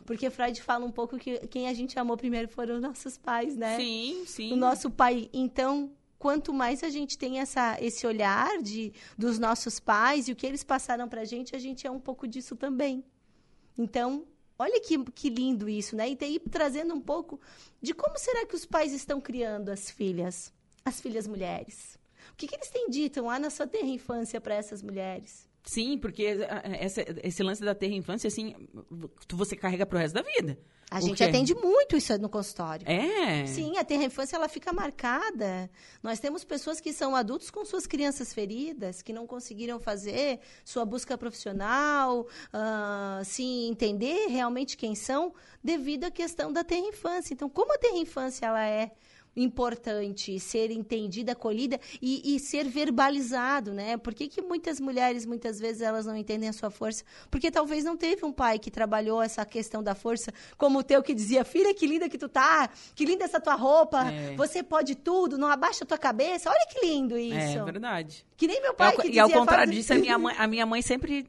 Porque 0.03 0.31
Freud 0.31 0.59
fala 0.63 0.83
um 0.83 0.91
pouco 0.91 1.15
que 1.19 1.45
quem 1.45 1.67
a 1.67 1.73
gente 1.75 1.99
amou 1.99 2.17
primeiro 2.17 2.47
foram 2.47 2.77
os 2.77 2.81
nossos 2.81 3.19
pais, 3.19 3.55
né? 3.55 3.77
Sim, 3.77 4.23
sim. 4.25 4.51
O 4.51 4.55
nosso 4.55 4.89
pai. 4.89 5.29
Então, 5.31 5.91
quanto 6.25 6.51
mais 6.51 6.81
a 6.83 6.89
gente 6.89 7.19
tem 7.19 7.39
essa, 7.39 7.77
esse 7.79 8.07
olhar 8.07 8.59
de, 8.59 8.91
dos 9.15 9.37
nossos 9.37 9.79
pais 9.79 10.27
e 10.27 10.31
o 10.31 10.35
que 10.35 10.47
eles 10.47 10.63
passaram 10.63 11.07
para 11.07 11.21
a 11.21 11.23
gente, 11.23 11.55
a 11.55 11.59
gente 11.59 11.85
é 11.85 11.91
um 11.91 11.99
pouco 11.99 12.27
disso 12.27 12.55
também. 12.55 13.05
Então, 13.77 14.25
olha 14.57 14.81
que, 14.81 14.97
que 15.11 15.29
lindo 15.29 15.69
isso, 15.69 15.95
né? 15.95 16.09
E 16.09 16.15
daí 16.15 16.39
trazendo 16.39 16.95
um 16.95 16.99
pouco 16.99 17.39
de 17.79 17.93
como 17.93 18.17
será 18.17 18.43
que 18.43 18.55
os 18.55 18.65
pais 18.65 18.91
estão 18.91 19.21
criando 19.21 19.69
as 19.69 19.91
filhas, 19.91 20.51
as 20.83 20.99
filhas 20.99 21.27
mulheres. 21.27 21.95
O 22.31 22.35
que, 22.35 22.47
que 22.47 22.55
eles 22.55 22.71
têm 22.71 22.89
dito 22.89 23.23
lá 23.23 23.37
na 23.37 23.51
sua 23.51 23.67
terra 23.67 23.85
infância 23.85 24.41
para 24.41 24.55
essas 24.55 24.81
mulheres? 24.81 25.47
Sim, 25.65 25.97
porque 25.97 26.37
essa, 26.79 27.03
esse 27.23 27.41
lance 27.41 27.63
da 27.63 27.73
terra 27.73 27.93
infância, 27.93 28.27
assim, 28.27 28.53
você 29.31 29.55
carrega 29.55 29.85
pro 29.85 29.97
resto 29.97 30.13
da 30.13 30.21
vida. 30.21 30.57
A 30.91 31.01
gente 31.01 31.23
atende 31.23 31.53
muito 31.55 31.97
isso 31.97 32.15
no 32.19 32.29
consultório. 32.29 32.87
É? 32.87 33.45
Sim, 33.47 33.77
a 33.77 33.83
terra 33.83 34.03
infância 34.03 34.35
ela 34.35 34.47
fica 34.47 34.71
marcada. 34.71 35.69
Nós 36.01 36.19
temos 36.19 36.43
pessoas 36.43 36.79
que 36.79 36.93
são 36.93 37.15
adultos 37.15 37.49
com 37.49 37.65
suas 37.65 37.87
crianças 37.87 38.33
feridas, 38.33 39.01
que 39.01 39.11
não 39.11 39.25
conseguiram 39.25 39.79
fazer 39.79 40.39
sua 40.63 40.85
busca 40.85 41.17
profissional, 41.17 42.21
uh, 42.21 43.25
se 43.25 43.43
entender 43.43 44.27
realmente 44.27 44.77
quem 44.77 44.93
são, 44.93 45.33
devido 45.63 46.05
à 46.05 46.11
questão 46.11 46.53
da 46.53 46.63
terra 46.63 46.87
infância. 46.87 47.33
Então, 47.33 47.49
como 47.49 47.73
a 47.73 47.77
terra 47.77 47.97
infância 47.97 48.45
ela 48.45 48.63
é 48.63 48.91
importante 49.35 50.39
ser 50.39 50.71
entendida, 50.71 51.33
acolhida 51.33 51.79
e, 52.01 52.35
e, 52.35 52.39
ser 52.39 52.67
verbalizado, 52.67 53.73
né? 53.73 53.97
Por 53.97 54.13
que, 54.13 54.27
que 54.27 54.41
muitas 54.41 54.79
mulheres, 54.79 55.25
muitas 55.25 55.59
vezes, 55.59 55.81
elas 55.81 56.05
não 56.05 56.15
entendem 56.15 56.49
a 56.49 56.53
sua 56.53 56.69
força? 56.69 57.03
Porque 57.29 57.51
talvez 57.51 57.83
não 57.83 57.97
teve 57.97 58.25
um 58.25 58.31
pai 58.31 58.57
que 58.59 58.71
trabalhou 58.71 59.21
essa 59.21 59.45
questão 59.45 59.83
da 59.83 59.93
força, 59.95 60.33
como 60.57 60.79
o 60.79 60.83
teu 60.83 61.03
que 61.03 61.13
dizia, 61.13 61.43
filha, 61.43 61.73
que 61.73 61.85
linda 61.85 62.07
que 62.07 62.17
tu 62.17 62.29
tá, 62.29 62.69
que 62.95 63.05
linda 63.05 63.25
essa 63.25 63.39
tua 63.39 63.55
roupa, 63.55 64.09
é. 64.09 64.35
você 64.35 64.63
pode 64.63 64.95
tudo, 64.95 65.37
não 65.37 65.47
abaixa 65.47 65.83
a 65.83 65.87
tua 65.87 65.97
cabeça, 65.97 66.49
olha 66.49 66.67
que 66.69 66.85
lindo 66.85 67.17
isso. 67.17 67.59
É 67.59 67.63
verdade. 67.63 68.25
Que 68.37 68.47
nem 68.47 68.61
meu 68.61 68.73
pai 68.73 68.93
e 68.93 68.97
que 68.97 69.07
dizia... 69.07 69.15
E 69.15 69.19
ao 69.19 69.29
contrário 69.29 69.73
disso, 69.73 69.93
a 69.93 69.97
minha 69.97 70.17
mãe, 70.19 70.35
a 70.37 70.47
minha 70.47 70.65
mãe 70.65 70.81
sempre 70.81 71.27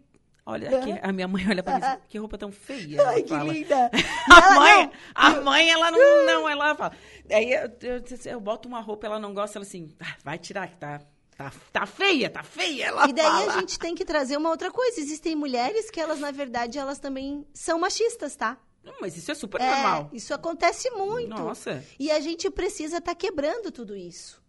Olha 0.49 0.79
aqui, 0.79 0.95
a 1.03 1.13
minha 1.13 1.27
mãe 1.27 1.45
olha 1.51 1.61
pra 1.61 1.75
mim 1.75 1.85
e 1.85 1.97
diz, 1.97 1.99
que 2.09 2.19
roupa 2.19 2.39
tão 2.39 2.53
feia. 2.53 3.05
Ai, 3.09 3.25
que 3.25 3.31
fala. 3.31 3.53
linda. 3.53 3.91
a, 4.33 4.55
mãe, 4.55 4.93
a 5.13 5.31
mãe, 5.41 5.69
ela 5.69 5.91
não, 5.91 6.25
não, 6.25 6.49
ela 6.49 6.73
fala. 6.77 6.93
Aí 7.29 7.53
eu, 7.53 7.69
eu, 7.83 8.05
eu, 8.27 8.41
boto 8.41 8.69
uma 8.69 8.81
roupa, 8.81 9.07
ela 9.07 9.19
não 9.19 9.35
gosta, 9.35 9.59
ela 9.59 9.67
assim, 9.67 9.93
ah, 9.99 10.15
vai 10.23 10.39
tirar 10.39 10.69
que 10.69 10.77
tá, 10.77 11.01
tá, 11.37 11.53
tá 11.73 11.85
feia, 11.85 12.31
tá 12.31 12.45
feia, 12.45 12.87
ela 12.87 13.09
E 13.09 13.13
daí 13.13 13.27
fala. 13.27 13.55
a 13.55 13.59
gente 13.59 13.77
tem 13.77 13.93
que 13.93 14.05
trazer 14.05 14.37
uma 14.37 14.49
outra 14.49 14.71
coisa. 14.71 15.01
Existem 15.01 15.35
mulheres 15.35 15.91
que 15.91 16.01
elas, 16.01 16.21
na 16.21 16.31
verdade, 16.31 16.79
elas 16.79 17.01
também 17.01 17.45
são 17.53 17.81
machistas, 17.81 18.37
tá? 18.37 18.57
Não, 18.85 18.95
mas 19.01 19.17
isso 19.17 19.33
é 19.33 19.35
super 19.35 19.61
é, 19.61 19.69
normal. 19.69 20.11
Isso 20.13 20.33
acontece 20.33 20.89
muito. 20.91 21.29
Nossa. 21.29 21.85
E 21.99 22.09
a 22.09 22.21
gente 22.21 22.49
precisa 22.51 22.99
estar 22.99 23.11
tá 23.11 23.15
quebrando 23.17 23.73
tudo 23.73 23.97
isso. 23.97 24.41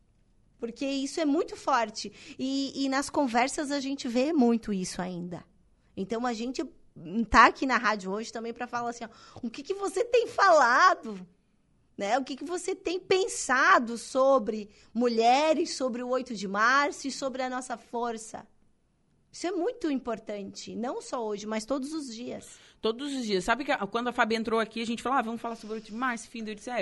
Porque 0.60 0.86
isso 0.86 1.20
é 1.20 1.26
muito 1.26 1.56
forte. 1.56 2.14
E, 2.38 2.86
e 2.86 2.88
nas 2.88 3.10
conversas 3.10 3.72
a 3.72 3.80
gente 3.80 4.08
vê 4.08 4.32
muito 4.32 4.72
isso 4.72 5.02
ainda. 5.02 5.44
Então 5.98 6.26
a 6.28 6.32
gente 6.32 6.64
tá 7.30 7.48
aqui 7.48 7.66
na 7.66 7.78
rádio 7.78 8.12
hoje 8.12 8.32
também 8.32 8.54
para 8.54 8.68
falar 8.68 8.92
assim, 8.92 9.06
ó, 9.06 9.10
o 9.42 9.50
que, 9.50 9.64
que 9.64 9.74
você 9.74 10.06
tem 10.06 10.28
falado, 10.28 11.20
né? 11.98 12.18
O 12.20 12.24
que, 12.24 12.36
que 12.36 12.46
você 12.46 12.76
tem 12.76 13.00
pensado 13.00 13.98
sobre 13.98 14.70
mulheres, 14.94 15.76
sobre 15.76 16.04
o 16.04 16.10
8 16.10 16.36
de 16.36 16.48
março 16.48 17.08
e 17.08 17.12
sobre 17.12 17.42
a 17.42 17.50
nossa 17.50 17.76
força? 17.76 18.48
Isso 19.38 19.46
é 19.46 19.52
muito 19.52 19.92
importante, 19.92 20.76
não 20.76 21.00
só 21.00 21.24
hoje, 21.24 21.46
mas 21.46 21.64
todos 21.64 21.94
os 21.94 22.12
dias. 22.12 22.58
Todos 22.82 23.14
os 23.14 23.24
dias. 23.24 23.44
Sabe 23.44 23.64
que 23.64 23.78
quando 23.92 24.08
a 24.08 24.12
Fábio 24.12 24.36
entrou 24.36 24.60
aqui, 24.60 24.82
a 24.82 24.86
gente 24.86 25.04
falou, 25.04 25.20
ah, 25.20 25.22
vamos 25.22 25.40
falar 25.40 25.56
sobre 25.56 25.76
o 25.76 25.76
8 25.76 25.86
de 25.86 25.94
março, 25.94 26.28
fim 26.28 26.44
do... 26.44 26.56
Disse, 26.56 26.72
é, 26.72 26.82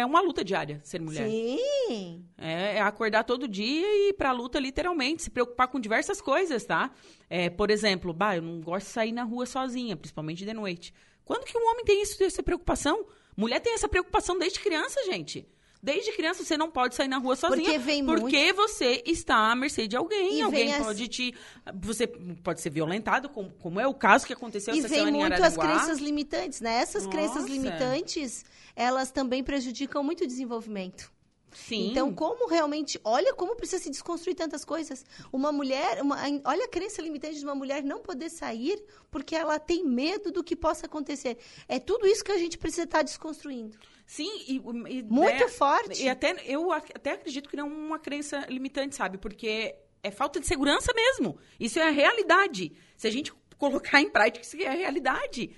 é 0.00 0.04
uma 0.04 0.20
luta 0.20 0.44
diária 0.44 0.78
ser 0.84 1.00
mulher. 1.00 1.26
Sim. 1.26 2.22
É, 2.36 2.76
é 2.76 2.80
acordar 2.82 3.24
todo 3.24 3.48
dia 3.48 3.86
e 3.86 4.10
ir 4.10 4.12
pra 4.12 4.30
luta, 4.30 4.60
literalmente, 4.60 5.22
se 5.22 5.30
preocupar 5.30 5.68
com 5.68 5.80
diversas 5.80 6.20
coisas, 6.20 6.66
tá? 6.66 6.90
É, 7.30 7.48
por 7.48 7.70
exemplo, 7.70 8.12
bah, 8.12 8.36
eu 8.36 8.42
não 8.42 8.60
gosto 8.60 8.88
de 8.88 8.92
sair 8.92 9.12
na 9.12 9.22
rua 9.22 9.46
sozinha, 9.46 9.96
principalmente 9.96 10.44
de 10.44 10.52
noite. 10.52 10.92
Quando 11.24 11.46
que 11.46 11.56
um 11.56 11.66
homem 11.66 11.82
tem 11.86 12.02
isso, 12.02 12.22
essa 12.22 12.42
preocupação? 12.42 13.06
Mulher 13.34 13.60
tem 13.60 13.72
essa 13.72 13.88
preocupação 13.88 14.38
desde 14.38 14.60
criança, 14.60 15.02
gente. 15.06 15.48
Desde 15.82 16.12
criança 16.12 16.44
você 16.44 16.56
não 16.56 16.70
pode 16.70 16.94
sair 16.94 17.08
na 17.08 17.18
rua 17.18 17.36
sozinha. 17.36 17.62
Porque 17.62 17.78
vem 17.78 18.04
Porque 18.04 18.52
muito... 18.52 18.56
você 18.56 19.02
está 19.06 19.50
à 19.50 19.54
mercê 19.54 19.86
de 19.86 19.96
alguém. 19.96 20.38
E 20.38 20.42
alguém 20.42 20.72
as... 20.74 20.84
pode 20.84 21.08
te. 21.08 21.34
Você 21.74 22.06
pode 22.06 22.60
ser 22.60 22.70
violentado, 22.70 23.28
como, 23.28 23.50
como 23.52 23.80
é 23.80 23.86
o 23.86 23.94
caso 23.94 24.26
que 24.26 24.32
aconteceu 24.32 24.74
e 24.74 24.78
essa 24.78 24.88
vem 24.88 24.98
semana 24.98 25.18
muito 25.18 25.40
em 25.40 25.44
as 25.44 25.56
crenças 25.56 25.98
limitantes, 25.98 26.60
né? 26.60 26.76
Essas 26.76 27.04
Nossa. 27.04 27.16
crenças 27.16 27.46
limitantes, 27.46 28.44
elas 28.74 29.10
também 29.10 29.42
prejudicam 29.42 30.02
muito 30.02 30.24
o 30.24 30.26
desenvolvimento. 30.26 31.15
Sim. 31.52 31.90
Então, 31.90 32.12
como 32.12 32.48
realmente. 32.48 33.00
Olha 33.02 33.34
como 33.34 33.56
precisa 33.56 33.82
se 33.82 33.90
desconstruir 33.90 34.34
tantas 34.34 34.64
coisas. 34.64 35.04
Uma 35.32 35.50
mulher. 35.50 36.02
Uma, 36.02 36.16
olha 36.44 36.64
a 36.64 36.68
crença 36.68 37.00
limitante 37.00 37.38
de 37.38 37.44
uma 37.44 37.54
mulher 37.54 37.82
não 37.82 38.00
poder 38.00 38.30
sair 38.30 38.82
porque 39.10 39.34
ela 39.34 39.58
tem 39.58 39.84
medo 39.84 40.30
do 40.30 40.44
que 40.44 40.54
possa 40.54 40.86
acontecer. 40.86 41.38
É 41.66 41.78
tudo 41.78 42.06
isso 42.06 42.22
que 42.22 42.32
a 42.32 42.38
gente 42.38 42.58
precisa 42.58 42.84
estar 42.84 43.02
desconstruindo. 43.02 43.78
Sim, 44.06 44.30
e, 44.46 44.56
e 44.56 45.02
Muito 45.02 45.44
né, 45.44 45.48
forte. 45.48 46.02
E 46.02 46.08
até 46.08 46.36
eu 46.44 46.70
até 46.72 47.12
acredito 47.12 47.48
que 47.48 47.56
não 47.56 47.66
é 47.66 47.70
uma 47.70 47.98
crença 47.98 48.46
limitante, 48.48 48.94
sabe? 48.94 49.18
Porque 49.18 49.74
é 50.02 50.10
falta 50.10 50.38
de 50.38 50.46
segurança 50.46 50.92
mesmo. 50.94 51.38
Isso 51.58 51.78
é 51.78 51.82
a 51.82 51.90
realidade. 51.90 52.72
Se 52.96 53.06
a 53.06 53.10
gente 53.10 53.32
colocar 53.58 54.00
em 54.00 54.10
prática, 54.10 54.44
isso 54.44 54.56
é 54.56 54.66
a 54.66 54.72
realidade. 54.72 55.56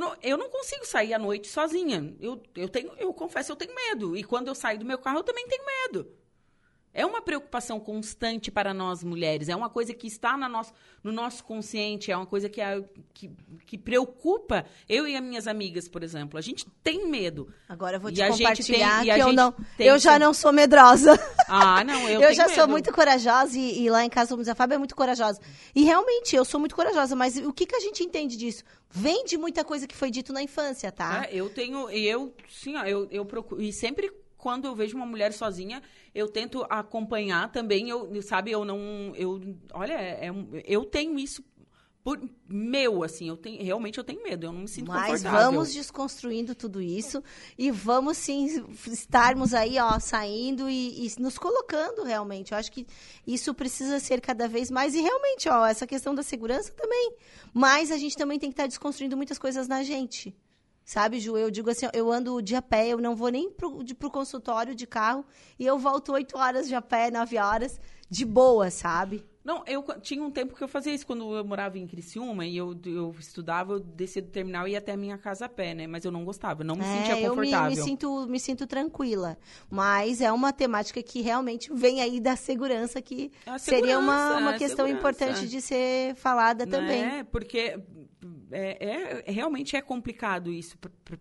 Não, 0.00 0.16
eu 0.22 0.36
não 0.36 0.48
consigo 0.48 0.86
sair 0.86 1.14
à 1.14 1.18
noite 1.18 1.48
sozinha. 1.48 2.14
Eu, 2.20 2.42
eu, 2.56 2.68
tenho, 2.68 2.92
eu 2.98 3.12
confesso, 3.12 3.52
eu 3.52 3.56
tenho 3.56 3.74
medo. 3.74 4.16
E 4.16 4.24
quando 4.24 4.48
eu 4.48 4.54
saio 4.54 4.78
do 4.78 4.84
meu 4.84 4.98
carro, 4.98 5.18
eu 5.18 5.24
também 5.24 5.46
tenho 5.46 5.64
medo. 5.64 6.08
É 6.94 7.06
uma 7.06 7.22
preocupação 7.22 7.80
constante 7.80 8.50
para 8.50 8.74
nós 8.74 9.02
mulheres. 9.02 9.48
É 9.48 9.56
uma 9.56 9.70
coisa 9.70 9.94
que 9.94 10.06
está 10.06 10.36
na 10.36 10.46
nosso, 10.46 10.74
no 11.02 11.10
nosso 11.10 11.42
consciente. 11.42 12.12
É 12.12 12.16
uma 12.16 12.26
coisa 12.26 12.50
que, 12.50 12.60
é, 12.60 12.84
que, 13.14 13.30
que, 13.66 13.78
preocupa 13.78 14.66
eu 14.86 15.06
e 15.06 15.16
as 15.16 15.22
minhas 15.22 15.46
amigas, 15.46 15.88
por 15.88 16.02
exemplo. 16.02 16.38
A 16.38 16.42
gente 16.42 16.66
tem 16.82 17.08
medo. 17.08 17.48
Agora 17.66 17.96
eu 17.96 18.00
vou 18.00 18.12
te 18.12 18.20
e 18.20 18.28
compartilhar 18.28 19.04
tem, 19.04 19.14
que 19.14 19.20
eu 19.20 19.32
não. 19.32 19.54
Eu 19.78 19.98
já 19.98 20.18
não 20.18 20.34
sou 20.34 20.52
medrosa. 20.52 21.18
Ah, 21.52 21.84
não, 21.84 22.08
eu, 22.08 22.20
eu 22.22 22.34
já 22.34 22.46
medo. 22.46 22.54
sou 22.54 22.68
muito 22.68 22.92
corajosa 22.92 23.58
e, 23.58 23.84
e, 23.84 23.90
lá 23.90 24.04
em 24.04 24.08
casa 24.08 24.30
vamos 24.30 24.44
dizer, 24.44 24.52
a 24.52 24.54
Fábio 24.54 24.76
é 24.76 24.78
muito 24.78 24.96
corajosa. 24.96 25.40
E 25.74 25.84
realmente 25.84 26.34
eu 26.34 26.44
sou 26.44 26.58
muito 26.58 26.74
corajosa, 26.74 27.14
mas 27.14 27.36
o 27.36 27.52
que, 27.52 27.66
que 27.66 27.76
a 27.76 27.80
gente 27.80 28.02
entende 28.02 28.36
disso? 28.36 28.64
Vem 28.90 29.24
de 29.24 29.36
muita 29.36 29.64
coisa 29.64 29.86
que 29.86 29.94
foi 29.94 30.10
dito 30.10 30.32
na 30.32 30.42
infância, 30.42 30.90
tá? 30.90 31.26
É, 31.26 31.34
eu 31.34 31.50
tenho, 31.50 31.90
eu, 31.90 32.34
sim, 32.48 32.76
ó, 32.76 32.84
eu, 32.84 33.06
eu 33.10 33.24
procuro, 33.24 33.60
e 33.60 33.72
sempre 33.72 34.10
quando 34.42 34.64
eu 34.64 34.74
vejo 34.74 34.96
uma 34.96 35.06
mulher 35.06 35.32
sozinha, 35.32 35.80
eu 36.12 36.26
tento 36.26 36.66
acompanhar 36.68 37.52
também. 37.52 37.88
Eu, 37.88 38.20
sabe, 38.22 38.50
eu 38.50 38.64
não. 38.64 39.12
Eu, 39.14 39.40
olha, 39.72 39.94
é, 39.94 40.32
eu 40.66 40.84
tenho 40.84 41.16
isso 41.16 41.44
por 42.04 42.20
meu, 42.48 43.04
assim, 43.04 43.28
eu 43.28 43.36
tenho, 43.36 43.62
realmente 43.62 43.96
eu 43.96 44.02
tenho 44.02 44.22
medo, 44.24 44.44
eu 44.44 44.52
não 44.52 44.62
me 44.62 44.68
sinto 44.68 44.88
Mas 44.88 45.22
confortável. 45.22 45.52
vamos 45.52 45.72
desconstruindo 45.72 46.52
tudo 46.52 46.82
isso 46.82 47.22
e 47.56 47.70
vamos 47.70 48.18
sim 48.18 48.66
estarmos 48.88 49.54
aí, 49.54 49.78
ó, 49.78 50.00
saindo 50.00 50.68
e, 50.68 51.06
e, 51.06 51.20
nos 51.20 51.38
colocando 51.38 52.02
realmente. 52.02 52.52
Eu 52.52 52.58
acho 52.58 52.72
que 52.72 52.86
isso 53.24 53.54
precisa 53.54 54.00
ser 54.00 54.20
cada 54.20 54.48
vez 54.48 54.68
mais 54.68 54.96
e 54.96 55.00
realmente, 55.00 55.48
ó, 55.48 55.64
essa 55.64 55.86
questão 55.86 56.12
da 56.12 56.24
segurança 56.24 56.72
também. 56.72 57.14
Mas 57.54 57.92
a 57.92 57.96
gente 57.96 58.16
também 58.16 58.38
tem 58.38 58.50
que 58.50 58.54
estar 58.54 58.66
desconstruindo 58.66 59.16
muitas 59.16 59.38
coisas 59.38 59.68
na 59.68 59.84
gente. 59.84 60.36
Sabe, 60.84 61.20
Ju? 61.20 61.36
Eu 61.36 61.52
digo 61.52 61.70
assim, 61.70 61.86
eu 61.92 62.10
ando 62.10 62.42
de 62.42 62.56
a 62.56 62.62
pé, 62.62 62.88
eu 62.88 62.98
não 62.98 63.14
vou 63.14 63.28
nem 63.28 63.48
pro, 63.48 63.84
de, 63.84 63.94
pro 63.94 64.10
consultório 64.10 64.74
de 64.74 64.88
carro 64.88 65.24
e 65.56 65.64
eu 65.64 65.78
volto 65.78 66.12
oito 66.12 66.36
horas 66.36 66.66
de 66.66 66.74
a 66.74 66.82
pé, 66.82 67.12
nove 67.12 67.38
horas, 67.38 67.80
de 68.10 68.24
boa, 68.24 68.68
sabe? 68.70 69.24
Não, 69.44 69.64
eu 69.66 69.84
tinha 70.00 70.22
um 70.22 70.30
tempo 70.30 70.54
que 70.54 70.62
eu 70.62 70.68
fazia 70.68 70.94
isso 70.94 71.06
quando 71.06 71.34
eu 71.36 71.44
morava 71.44 71.76
em 71.76 71.86
Criciúma 71.86 72.46
e 72.46 72.56
eu, 72.56 72.78
eu 72.86 73.14
estudava, 73.18 73.74
eu 73.74 73.80
descia 73.80 74.22
do 74.22 74.28
terminal 74.28 74.68
e 74.68 74.72
ia 74.72 74.78
até 74.78 74.92
a 74.92 74.96
minha 74.96 75.18
casa 75.18 75.46
a 75.46 75.48
pé, 75.48 75.74
né? 75.74 75.86
Mas 75.86 76.04
eu 76.04 76.12
não 76.12 76.24
gostava, 76.24 76.62
não 76.62 76.76
me 76.76 76.84
é, 76.84 76.98
sentia 76.98 77.28
confortável. 77.28 77.70
Eu 77.70 77.70
me, 77.70 77.76
me, 77.76 77.82
sinto, 77.82 78.26
me 78.28 78.40
sinto 78.40 78.66
tranquila. 78.66 79.36
Mas 79.68 80.20
é 80.20 80.30
uma 80.30 80.52
temática 80.52 81.02
que 81.02 81.20
realmente 81.20 81.72
vem 81.74 82.00
aí 82.00 82.20
da 82.20 82.36
segurança, 82.36 83.02
que 83.02 83.32
é 83.44 83.58
seria 83.58 83.98
uma, 83.98 84.38
uma 84.38 84.54
é 84.54 84.58
questão 84.58 84.86
segurança. 84.86 85.24
importante 85.24 85.48
de 85.48 85.60
ser 85.60 86.14
falada 86.14 86.64
também. 86.64 87.02
É, 87.02 87.24
porque 87.24 87.80
é, 88.52 89.22
é, 89.26 89.32
realmente 89.32 89.74
é 89.74 89.80
complicado 89.80 90.52
isso 90.52 90.76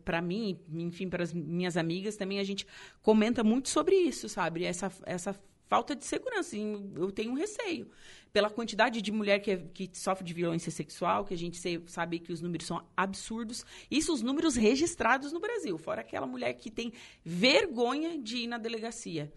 para 0.06 0.22
mim, 0.22 0.60
enfim, 0.72 1.10
para 1.10 1.24
as 1.24 1.34
minhas 1.34 1.76
amigas 1.76 2.16
também. 2.16 2.40
A 2.40 2.44
gente 2.44 2.68
comenta 3.02 3.44
muito 3.44 3.70
sobre 3.70 3.96
isso, 3.96 4.30
sabe? 4.30 4.64
Essa, 4.64 4.92
essa 5.06 5.36
falta 5.72 5.96
de 5.96 6.04
segurança. 6.04 6.58
Eu 6.58 7.14
tenho 7.14 7.32
um 7.32 7.36
receio. 7.36 7.90
Pela 8.34 8.50
quantidade 8.50 9.02
de 9.02 9.10
mulher 9.10 9.40
que, 9.40 9.56
que 9.56 9.90
sofre 9.94 10.26
de 10.26 10.34
violência 10.34 10.70
sexual, 10.70 11.24
que 11.24 11.34
a 11.34 11.38
gente 11.38 11.58
sabe 11.88 12.20
que 12.20 12.34
os 12.34 12.42
números 12.42 12.68
são 12.68 12.86
absurdos. 12.96 13.66
Isso, 13.90 14.14
os 14.14 14.22
números 14.22 14.58
registrados 14.58 15.32
no 15.32 15.40
Brasil. 15.40 15.78
Fora 15.78 16.02
aquela 16.02 16.28
mulher 16.28 16.56
que 16.56 16.70
tem 16.70 16.92
vergonha 17.24 18.20
de 18.20 18.40
ir 18.40 18.48
na 18.48 18.58
delegacia. 18.58 19.32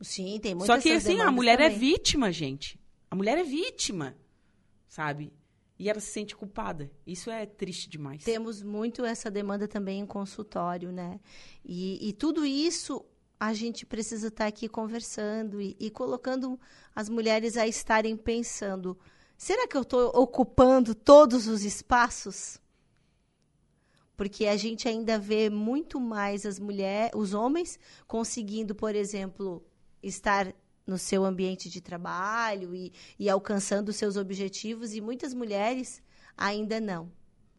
Sim, 0.00 0.38
tem 0.40 0.54
muitas 0.54 0.68
Só 0.68 0.80
que, 0.80 0.92
assim, 0.92 1.20
a 1.20 1.32
mulher 1.32 1.58
também. 1.58 1.74
é 1.74 1.78
vítima, 1.78 2.30
gente. 2.30 2.78
A 3.10 3.16
mulher 3.16 3.36
é 3.36 3.42
vítima, 3.42 4.16
sabe? 4.86 5.32
E 5.76 5.90
ela 5.90 5.98
se 5.98 6.12
sente 6.12 6.36
culpada. 6.36 6.92
Isso 7.04 7.28
é 7.28 7.44
triste 7.44 7.88
demais. 7.90 8.22
Temos 8.22 8.62
muito 8.62 9.04
essa 9.04 9.28
demanda 9.28 9.66
também 9.66 9.98
em 9.98 10.06
consultório, 10.06 10.92
né? 10.92 11.18
E, 11.64 12.08
e 12.08 12.12
tudo 12.12 12.46
isso 12.46 13.04
a 13.42 13.52
gente 13.54 13.84
precisa 13.84 14.28
estar 14.28 14.46
aqui 14.46 14.68
conversando 14.68 15.60
e, 15.60 15.76
e 15.80 15.90
colocando 15.90 16.60
as 16.94 17.08
mulheres 17.08 17.56
a 17.56 17.66
estarem 17.66 18.16
pensando: 18.16 18.96
será 19.36 19.66
que 19.66 19.76
eu 19.76 19.82
estou 19.82 20.12
ocupando 20.14 20.94
todos 20.94 21.48
os 21.48 21.64
espaços? 21.64 22.60
Porque 24.16 24.46
a 24.46 24.56
gente 24.56 24.86
ainda 24.86 25.18
vê 25.18 25.50
muito 25.50 25.98
mais 25.98 26.46
as 26.46 26.60
mulheres, 26.60 27.10
os 27.16 27.34
homens 27.34 27.80
conseguindo, 28.06 28.76
por 28.76 28.94
exemplo, 28.94 29.66
estar 30.00 30.54
no 30.86 30.96
seu 30.96 31.24
ambiente 31.24 31.68
de 31.68 31.80
trabalho 31.80 32.72
e, 32.72 32.92
e 33.18 33.28
alcançando 33.28 33.92
seus 33.92 34.16
objetivos, 34.16 34.94
e 34.94 35.00
muitas 35.00 35.34
mulheres 35.34 36.00
ainda 36.36 36.80
não. 36.80 37.10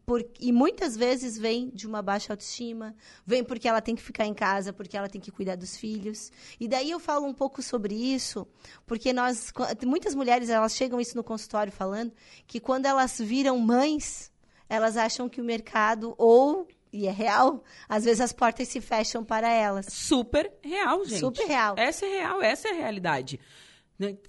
Por, 0.06 0.24
e 0.38 0.52
muitas 0.52 0.96
vezes 0.96 1.38
vem 1.38 1.70
de 1.70 1.86
uma 1.86 2.02
baixa 2.02 2.32
autoestima, 2.32 2.94
vem 3.24 3.42
porque 3.42 3.66
ela 3.66 3.80
tem 3.80 3.94
que 3.94 4.02
ficar 4.02 4.26
em 4.26 4.34
casa, 4.34 4.72
porque 4.72 4.96
ela 4.96 5.08
tem 5.08 5.20
que 5.20 5.30
cuidar 5.30 5.56
dos 5.56 5.76
filhos. 5.76 6.30
E 6.60 6.68
daí 6.68 6.90
eu 6.90 7.00
falo 7.00 7.26
um 7.26 7.32
pouco 7.32 7.62
sobre 7.62 7.94
isso, 7.94 8.46
porque 8.86 9.12
nós, 9.12 9.52
muitas 9.86 10.14
mulheres, 10.14 10.50
elas 10.50 10.74
chegam 10.74 11.00
isso 11.00 11.16
no 11.16 11.24
consultório 11.24 11.72
falando 11.72 12.12
que 12.46 12.60
quando 12.60 12.86
elas 12.86 13.18
viram 13.18 13.58
mães, 13.58 14.30
elas 14.68 14.96
acham 14.96 15.28
que 15.28 15.40
o 15.40 15.44
mercado 15.44 16.14
ou 16.18 16.68
e 16.92 17.08
é 17.08 17.10
real, 17.10 17.64
às 17.88 18.04
vezes 18.04 18.20
as 18.20 18.32
portas 18.32 18.68
se 18.68 18.80
fecham 18.80 19.24
para 19.24 19.50
elas. 19.50 19.86
Super 19.86 20.52
real, 20.62 21.04
gente. 21.04 21.18
Super 21.18 21.44
real. 21.44 21.74
Essa 21.76 22.06
é 22.06 22.08
real, 22.08 22.40
essa 22.40 22.68
é 22.68 22.70
a 22.70 22.74
realidade. 22.74 23.40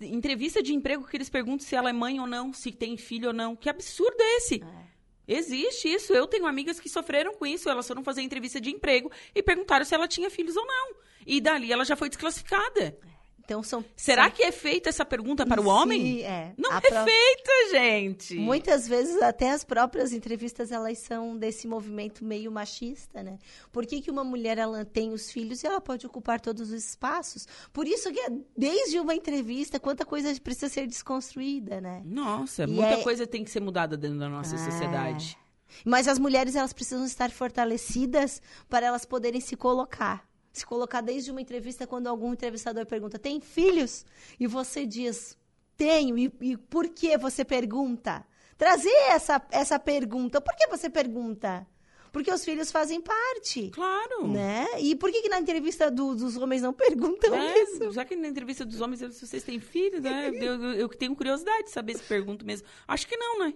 Entrevista 0.02 0.64
de 0.64 0.74
emprego 0.74 1.06
que 1.06 1.16
eles 1.16 1.30
perguntam 1.30 1.66
se 1.66 1.76
ela 1.76 1.90
é 1.92 1.94
mãe 1.94 2.20
ou 2.20 2.26
não, 2.26 2.52
se 2.54 2.72
tem 2.72 2.98
filho 2.98 3.28
ou 3.28 3.34
não. 3.34 3.56
Que 3.56 3.70
absurdo 3.70 4.16
é 4.20 4.38
esse? 4.38 4.64
É. 4.64 4.85
Existe 5.28 5.88
isso. 5.88 6.14
Eu 6.14 6.28
tenho 6.28 6.46
amigas 6.46 6.80
que 6.80 6.90
sofreram 6.90 7.34
com 7.34 7.46
isso. 7.46 7.70
Elas 7.70 7.88
foram 7.88 8.04
fazer 8.04 8.22
entrevista 8.22 8.60
de 8.60 8.70
emprego 8.70 9.12
e 9.34 9.42
perguntaram 9.42 9.86
se 9.86 9.96
ela 9.96 10.08
tinha 10.08 10.30
filhos 10.30 10.56
ou 10.56 10.66
não. 10.66 10.96
E 11.26 11.42
dali 11.42 11.72
ela 11.72 11.86
já 11.86 11.96
foi 11.96 12.10
desclassificada. 12.10 12.98
É. 13.06 13.15
Então 13.46 13.62
são. 13.62 13.86
Será 13.96 14.24
são... 14.24 14.32
que 14.32 14.44
é 14.44 14.52
feita 14.52 14.90
essa 14.90 15.06
pergunta 15.06 15.46
para 15.46 15.62
o 15.62 15.68
homem? 15.68 16.02
Sim, 16.02 16.22
é. 16.24 16.54
Não 16.58 16.72
a 16.72 16.78
é 16.78 16.82
pro... 16.82 17.04
feita, 17.04 17.52
gente. 17.72 18.36
Muitas 18.36 18.88
vezes 18.88 19.22
até 19.22 19.52
as 19.52 19.64
próprias 19.64 20.12
entrevistas 20.12 20.72
elas 20.72 20.98
são 20.98 21.38
desse 21.38 21.68
movimento 21.68 22.26
meio 22.26 22.52
machista, 22.52 23.22
né? 23.22 23.38
Por 23.72 23.86
que, 23.86 24.02
que 24.02 24.10
uma 24.10 24.24
mulher 24.24 24.58
ela 24.58 24.84
tem 24.84 25.14
os 25.14 25.32
filhos 25.32 25.64
e 25.64 25.68
ela 25.68 25.80
pode 25.80 26.06
ocupar 26.08 26.42
todos 26.42 26.72
os 26.72 26.84
espaços? 26.84 27.48
Por 27.72 27.88
isso 27.88 28.12
que 28.12 28.20
é 28.20 28.30
desde 28.58 29.00
uma 29.00 29.14
entrevista 29.14 29.80
quanta 29.80 30.04
coisa 30.04 30.34
precisa 30.42 30.68
ser 30.68 30.88
desconstruída, 30.88 31.80
né? 31.80 32.02
Nossa, 32.04 32.64
e 32.64 32.68
muita 32.68 32.96
é... 32.96 33.04
coisa 33.04 33.28
tem 33.28 33.44
que 33.44 33.52
ser 33.52 33.60
mudada 33.60 33.96
dentro 33.96 34.18
da 34.18 34.28
nossa 34.28 34.56
é... 34.56 34.58
sociedade. 34.58 35.38
Mas 35.84 36.08
as 36.08 36.18
mulheres 36.18 36.56
elas 36.56 36.74
precisam 36.74 37.06
estar 37.06 37.30
fortalecidas 37.30 38.42
para 38.70 38.88
elas 38.88 39.06
poderem 39.06 39.42
se 39.42 39.56
colocar 39.56 40.26
se 40.60 40.66
colocar 40.66 41.02
desde 41.02 41.32
uma 41.32 41.42
entrevista 41.42 41.86
quando 41.86 42.08
algum 42.08 42.34
entrevistador 42.34 42.86
pergunta: 42.86 43.20
tem 43.20 43.40
filhos? 43.40 44.06
E 44.40 44.48
você 44.48 44.86
diz: 44.86 45.38
tenho. 45.78 46.18
E, 46.18 46.32
e 46.42 46.58
por 46.58 46.90
que 46.90 47.18
você 47.18 47.44
pergunta? 47.44 48.26
Trazer 48.58 48.96
essa, 49.10 49.42
essa 49.52 49.78
pergunta. 49.78 50.40
Por 50.40 50.56
que 50.56 50.68
você 50.68 50.90
pergunta? 50.90 51.68
Porque 52.16 52.32
os 52.32 52.46
filhos 52.46 52.72
fazem 52.72 53.02
parte. 53.02 53.72
Claro. 53.72 54.30
Né? 54.30 54.66
E 54.80 54.96
por 54.96 55.12
que, 55.12 55.22
que 55.22 55.28
na 55.28 55.38
entrevista 55.38 55.92
do, 55.92 56.16
dos 56.16 56.38
homens 56.38 56.62
não 56.62 56.72
perguntam 56.72 57.36
é, 57.36 57.64
isso? 57.64 57.92
Já 57.92 58.06
que 58.06 58.16
na 58.16 58.30
entrevista 58.30 58.64
dos 58.64 58.80
homens, 58.80 59.02
se 59.14 59.28
vocês 59.28 59.44
têm 59.44 59.60
filhos, 59.60 60.02
né? 60.02 60.30
eu, 60.30 60.64
eu, 60.64 60.74
eu 60.76 60.88
tenho 60.88 61.14
curiosidade 61.14 61.66
de 61.66 61.72
saber 61.72 61.98
se 61.98 62.04
pergunto 62.04 62.46
mesmo. 62.46 62.66
Acho 62.88 63.06
que 63.06 63.18
não, 63.18 63.40
né? 63.40 63.54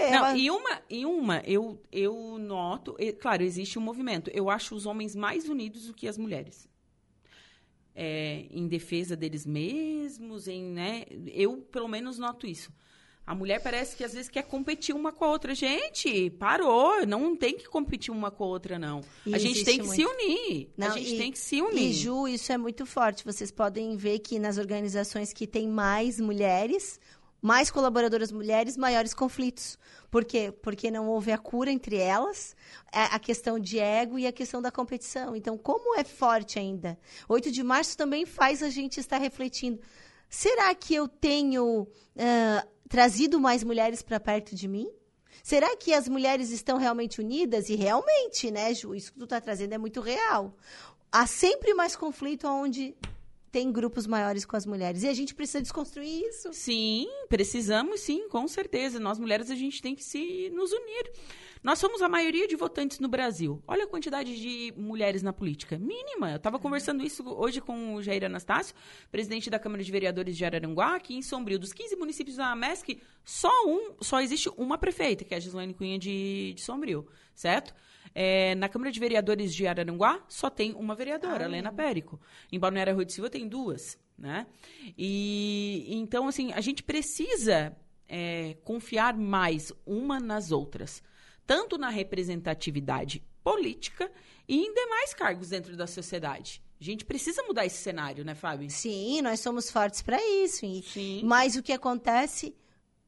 É, 0.00 0.10
não, 0.10 0.36
e 0.36 0.50
uma, 0.50 0.82
e 0.88 1.06
uma 1.06 1.42
eu, 1.46 1.80
eu 1.90 2.38
noto, 2.38 2.96
e, 2.98 3.12
claro, 3.12 3.42
existe 3.42 3.78
um 3.78 3.82
movimento. 3.82 4.30
Eu 4.32 4.50
acho 4.50 4.74
os 4.74 4.86
homens 4.86 5.14
mais 5.14 5.48
unidos 5.48 5.86
do 5.86 5.94
que 5.94 6.08
as 6.08 6.18
mulheres. 6.18 6.68
É, 7.94 8.46
em 8.50 8.66
defesa 8.66 9.16
deles 9.16 9.46
mesmos, 9.46 10.48
em, 10.48 10.64
né? 10.64 11.04
Eu, 11.32 11.58
pelo 11.58 11.86
menos, 11.86 12.18
noto 12.18 12.46
isso. 12.46 12.72
A 13.26 13.34
mulher 13.34 13.62
parece 13.62 13.96
que 13.96 14.04
às 14.04 14.12
vezes 14.12 14.28
quer 14.28 14.42
competir 14.42 14.94
uma 14.94 15.10
com 15.10 15.24
a 15.24 15.28
outra. 15.28 15.54
Gente, 15.54 16.28
parou. 16.30 17.06
Não 17.06 17.34
tem 17.34 17.56
que 17.56 17.66
competir 17.66 18.10
uma 18.12 18.30
com 18.30 18.44
a 18.44 18.46
outra, 18.46 18.78
não. 18.78 19.00
E 19.24 19.34
a 19.34 19.38
gente 19.38 19.64
tem 19.64 19.78
que 19.78 19.86
muito... 19.86 19.96
se 19.96 20.04
unir. 20.04 20.70
Não, 20.76 20.88
a 20.88 20.90
gente 20.90 21.14
e, 21.14 21.18
tem 21.18 21.32
que 21.32 21.38
se 21.38 21.62
unir. 21.62 21.90
E, 21.90 21.92
Ju, 21.94 22.28
isso 22.28 22.52
é 22.52 22.58
muito 22.58 22.84
forte. 22.84 23.24
Vocês 23.24 23.50
podem 23.50 23.96
ver 23.96 24.18
que 24.18 24.38
nas 24.38 24.58
organizações 24.58 25.32
que 25.32 25.46
tem 25.46 25.66
mais 25.66 26.20
mulheres, 26.20 27.00
mais 27.44 27.70
colaboradoras 27.70 28.32
mulheres, 28.32 28.74
maiores 28.74 29.12
conflitos. 29.12 29.78
Por 30.10 30.24
quê? 30.24 30.50
Porque 30.62 30.90
não 30.90 31.10
houve 31.10 31.30
a 31.30 31.36
cura 31.36 31.70
entre 31.70 31.96
elas, 31.96 32.56
é 32.90 33.02
a 33.02 33.18
questão 33.18 33.58
de 33.58 33.78
ego 33.78 34.18
e 34.18 34.26
a 34.26 34.32
questão 34.32 34.62
da 34.62 34.72
competição. 34.72 35.36
Então, 35.36 35.58
como 35.58 35.94
é 35.94 36.04
forte 36.04 36.58
ainda? 36.58 36.98
8 37.28 37.50
de 37.50 37.62
março 37.62 37.98
também 37.98 38.24
faz 38.24 38.62
a 38.62 38.70
gente 38.70 38.98
estar 38.98 39.18
refletindo. 39.18 39.78
Será 40.26 40.74
que 40.74 40.94
eu 40.94 41.06
tenho 41.06 41.82
uh, 41.82 42.68
trazido 42.88 43.38
mais 43.38 43.62
mulheres 43.62 44.00
para 44.00 44.18
perto 44.18 44.54
de 44.56 44.66
mim? 44.66 44.90
Será 45.42 45.76
que 45.76 45.92
as 45.92 46.08
mulheres 46.08 46.50
estão 46.50 46.78
realmente 46.78 47.20
unidas? 47.20 47.68
E 47.68 47.74
realmente, 47.74 48.50
né, 48.50 48.72
Ju? 48.72 48.94
Isso 48.94 49.12
que 49.12 49.18
tu 49.18 49.24
está 49.24 49.38
trazendo 49.38 49.74
é 49.74 49.78
muito 49.78 50.00
real. 50.00 50.56
Há 51.12 51.26
sempre 51.26 51.74
mais 51.74 51.94
conflito 51.94 52.48
onde 52.48 52.96
tem 53.54 53.70
grupos 53.70 54.04
maiores 54.04 54.44
com 54.44 54.56
as 54.56 54.66
mulheres. 54.66 55.04
E 55.04 55.08
a 55.08 55.14
gente 55.14 55.32
precisa 55.32 55.62
desconstruir 55.62 56.24
isso. 56.28 56.52
Sim, 56.52 57.06
precisamos 57.28 58.00
sim, 58.00 58.28
com 58.28 58.48
certeza. 58.48 58.98
Nós 58.98 59.16
mulheres 59.16 59.48
a 59.48 59.54
gente 59.54 59.80
tem 59.80 59.94
que 59.94 60.02
se 60.02 60.50
nos 60.52 60.72
unir. 60.72 61.12
Nós 61.62 61.78
somos 61.78 62.02
a 62.02 62.08
maioria 62.08 62.48
de 62.48 62.56
votantes 62.56 62.98
no 62.98 63.06
Brasil. 63.06 63.62
Olha 63.64 63.84
a 63.84 63.86
quantidade 63.86 64.36
de 64.40 64.74
mulheres 64.76 65.22
na 65.22 65.32
política. 65.32 65.78
Mínima. 65.78 66.32
Eu 66.32 66.36
estava 66.38 66.58
conversando 66.58 67.04
isso 67.04 67.22
hoje 67.28 67.60
com 67.60 67.94
o 67.94 68.02
Jair 68.02 68.24
Anastácio, 68.24 68.74
presidente 69.12 69.48
da 69.48 69.58
Câmara 69.60 69.84
de 69.84 69.92
Vereadores 69.92 70.36
de 70.36 70.44
Araranguá, 70.44 70.98
que 70.98 71.14
em 71.14 71.22
Sombrio, 71.22 71.56
dos 71.56 71.72
15 71.72 71.94
municípios 71.94 72.36
da 72.36 72.56
MESC, 72.56 73.00
só 73.24 73.52
um, 73.68 73.94
só 74.00 74.20
existe 74.20 74.50
uma 74.56 74.76
prefeita, 74.76 75.24
que 75.24 75.32
é 75.32 75.36
a 75.36 75.40
Gislaine 75.40 75.74
Cunha 75.74 75.96
de, 75.96 76.54
de 76.54 76.60
Sombrio, 76.60 77.06
certo? 77.36 77.72
É, 78.14 78.54
na 78.54 78.68
Câmara 78.68 78.92
de 78.92 79.00
Vereadores 79.00 79.52
de 79.54 79.66
Araranguá, 79.66 80.24
só 80.28 80.48
tem 80.48 80.72
uma 80.74 80.94
vereadora, 80.94 81.44
ah, 81.44 81.48
Helena 81.48 81.72
Périco. 81.72 82.20
Em 82.52 82.58
Balneário 82.58 82.94
Rui 82.94 83.04
de 83.04 83.12
Silva 83.12 83.28
tem 83.28 83.48
duas, 83.48 83.98
né? 84.16 84.46
E 84.96 85.86
então, 85.88 86.28
assim, 86.28 86.52
a 86.52 86.60
gente 86.60 86.82
precisa 86.82 87.76
é, 88.08 88.56
confiar 88.62 89.16
mais 89.16 89.72
uma 89.84 90.20
nas 90.20 90.52
outras, 90.52 91.02
tanto 91.44 91.76
na 91.76 91.88
representatividade 91.88 93.22
política 93.42 94.10
e 94.48 94.56
em 94.56 94.72
demais 94.72 95.12
cargos 95.12 95.48
dentro 95.48 95.76
da 95.76 95.86
sociedade. 95.86 96.62
A 96.80 96.84
gente 96.84 97.04
precisa 97.04 97.42
mudar 97.44 97.66
esse 97.66 97.78
cenário, 97.78 98.24
né, 98.24 98.34
Fábio? 98.34 98.68
Sim, 98.70 99.22
nós 99.22 99.40
somos 99.40 99.70
fortes 99.70 100.02
para 100.02 100.18
isso. 100.22 100.60
Sim. 100.82 101.22
Mas 101.24 101.56
o 101.56 101.62
que 101.62 101.72
acontece 101.72 102.54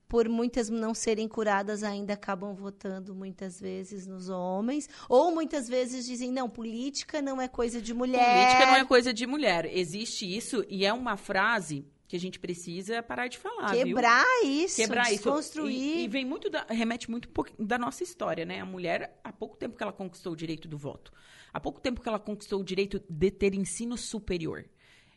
por 0.09 0.29
muitas 0.29 0.69
não 0.69 0.95
serem 0.95 1.29
curadas, 1.29 1.83
ainda 1.83 2.15
acabam 2.15 2.55
votando 2.55 3.15
muitas 3.15 3.61
vezes 3.61 4.07
nos 4.07 4.29
homens. 4.29 4.89
Ou 5.09 5.35
muitas 5.35 5.69
vezes 5.69 6.07
dizem, 6.07 6.31
não, 6.31 6.49
política 6.49 7.21
não 7.21 7.41
é 7.41 7.49
coisa 7.49 7.81
de 7.81 7.93
mulher. 7.93 8.25
Política 8.25 8.67
não 8.67 8.77
é 8.77 8.85
coisa 8.85 9.13
de 9.13 9.27
mulher. 9.27 9.67
Existe 9.67 10.25
isso 10.25 10.65
e 10.69 10.85
é 10.85 10.93
uma 10.93 11.17
frase 11.17 11.85
que 12.09 12.17
a 12.17 12.21
gente 12.21 12.39
precisa 12.39 13.03
parar 13.03 13.27
de 13.27 13.37
falar. 13.37 13.73
Quebrar 13.73 14.25
viu? 14.43 14.65
isso, 14.65 14.77
Quebrar 14.77 15.07
desconstruir. 15.07 15.75
Isso. 15.75 15.99
E, 15.99 16.05
e, 16.05 16.09
vem 16.09 16.25
muito 16.25 16.49
da, 16.49 16.65
remete 16.69 17.11
muito 17.11 17.29
da 17.59 17.79
nossa 17.79 18.03
história, 18.03 18.45
né? 18.45 18.61
A 18.61 18.65
mulher, 18.65 19.19
há 19.25 19.33
pouco 19.33 19.57
tempo 19.57 19.77
que 19.77 19.83
ela 19.83 19.93
conquistou 19.93 20.33
o 20.33 20.37
direito 20.37 20.69
do 20.69 20.79
voto, 20.79 21.13
há 21.53 21.59
pouco 21.59 21.81
tempo 21.81 22.01
que 22.01 22.09
ela 22.09 22.19
conquistou 22.19 22.61
o 22.61 22.65
direito 22.65 23.03
de 23.09 23.31
ter 23.31 23.55
ensino 23.55 23.97
superior, 23.97 24.65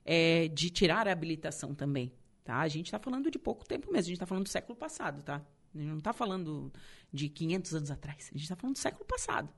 é, 0.04 0.48
de 0.48 0.70
tirar 0.70 1.08
a 1.08 1.12
habilitação 1.12 1.76
também. 1.76 2.12
Tá? 2.50 2.62
A 2.62 2.68
gente 2.68 2.88
está 2.88 2.98
falando 2.98 3.30
de 3.30 3.38
pouco 3.38 3.64
tempo 3.64 3.92
mesmo, 3.92 4.00
a 4.00 4.02
gente 4.02 4.14
está 4.14 4.26
falando 4.26 4.46
do 4.46 4.50
século 4.50 4.76
passado, 4.76 5.22
tá? 5.22 5.36
A 5.36 5.78
gente 5.78 5.88
não 5.88 6.00
está 6.00 6.12
falando 6.12 6.74
de 7.14 7.30
500 7.30 7.76
anos 7.76 7.92
atrás, 7.92 8.28
a 8.34 8.34
gente 8.34 8.42
está 8.42 8.56
falando 8.56 8.76
do 8.76 8.80
século 8.80 9.06
passado. 9.06 9.54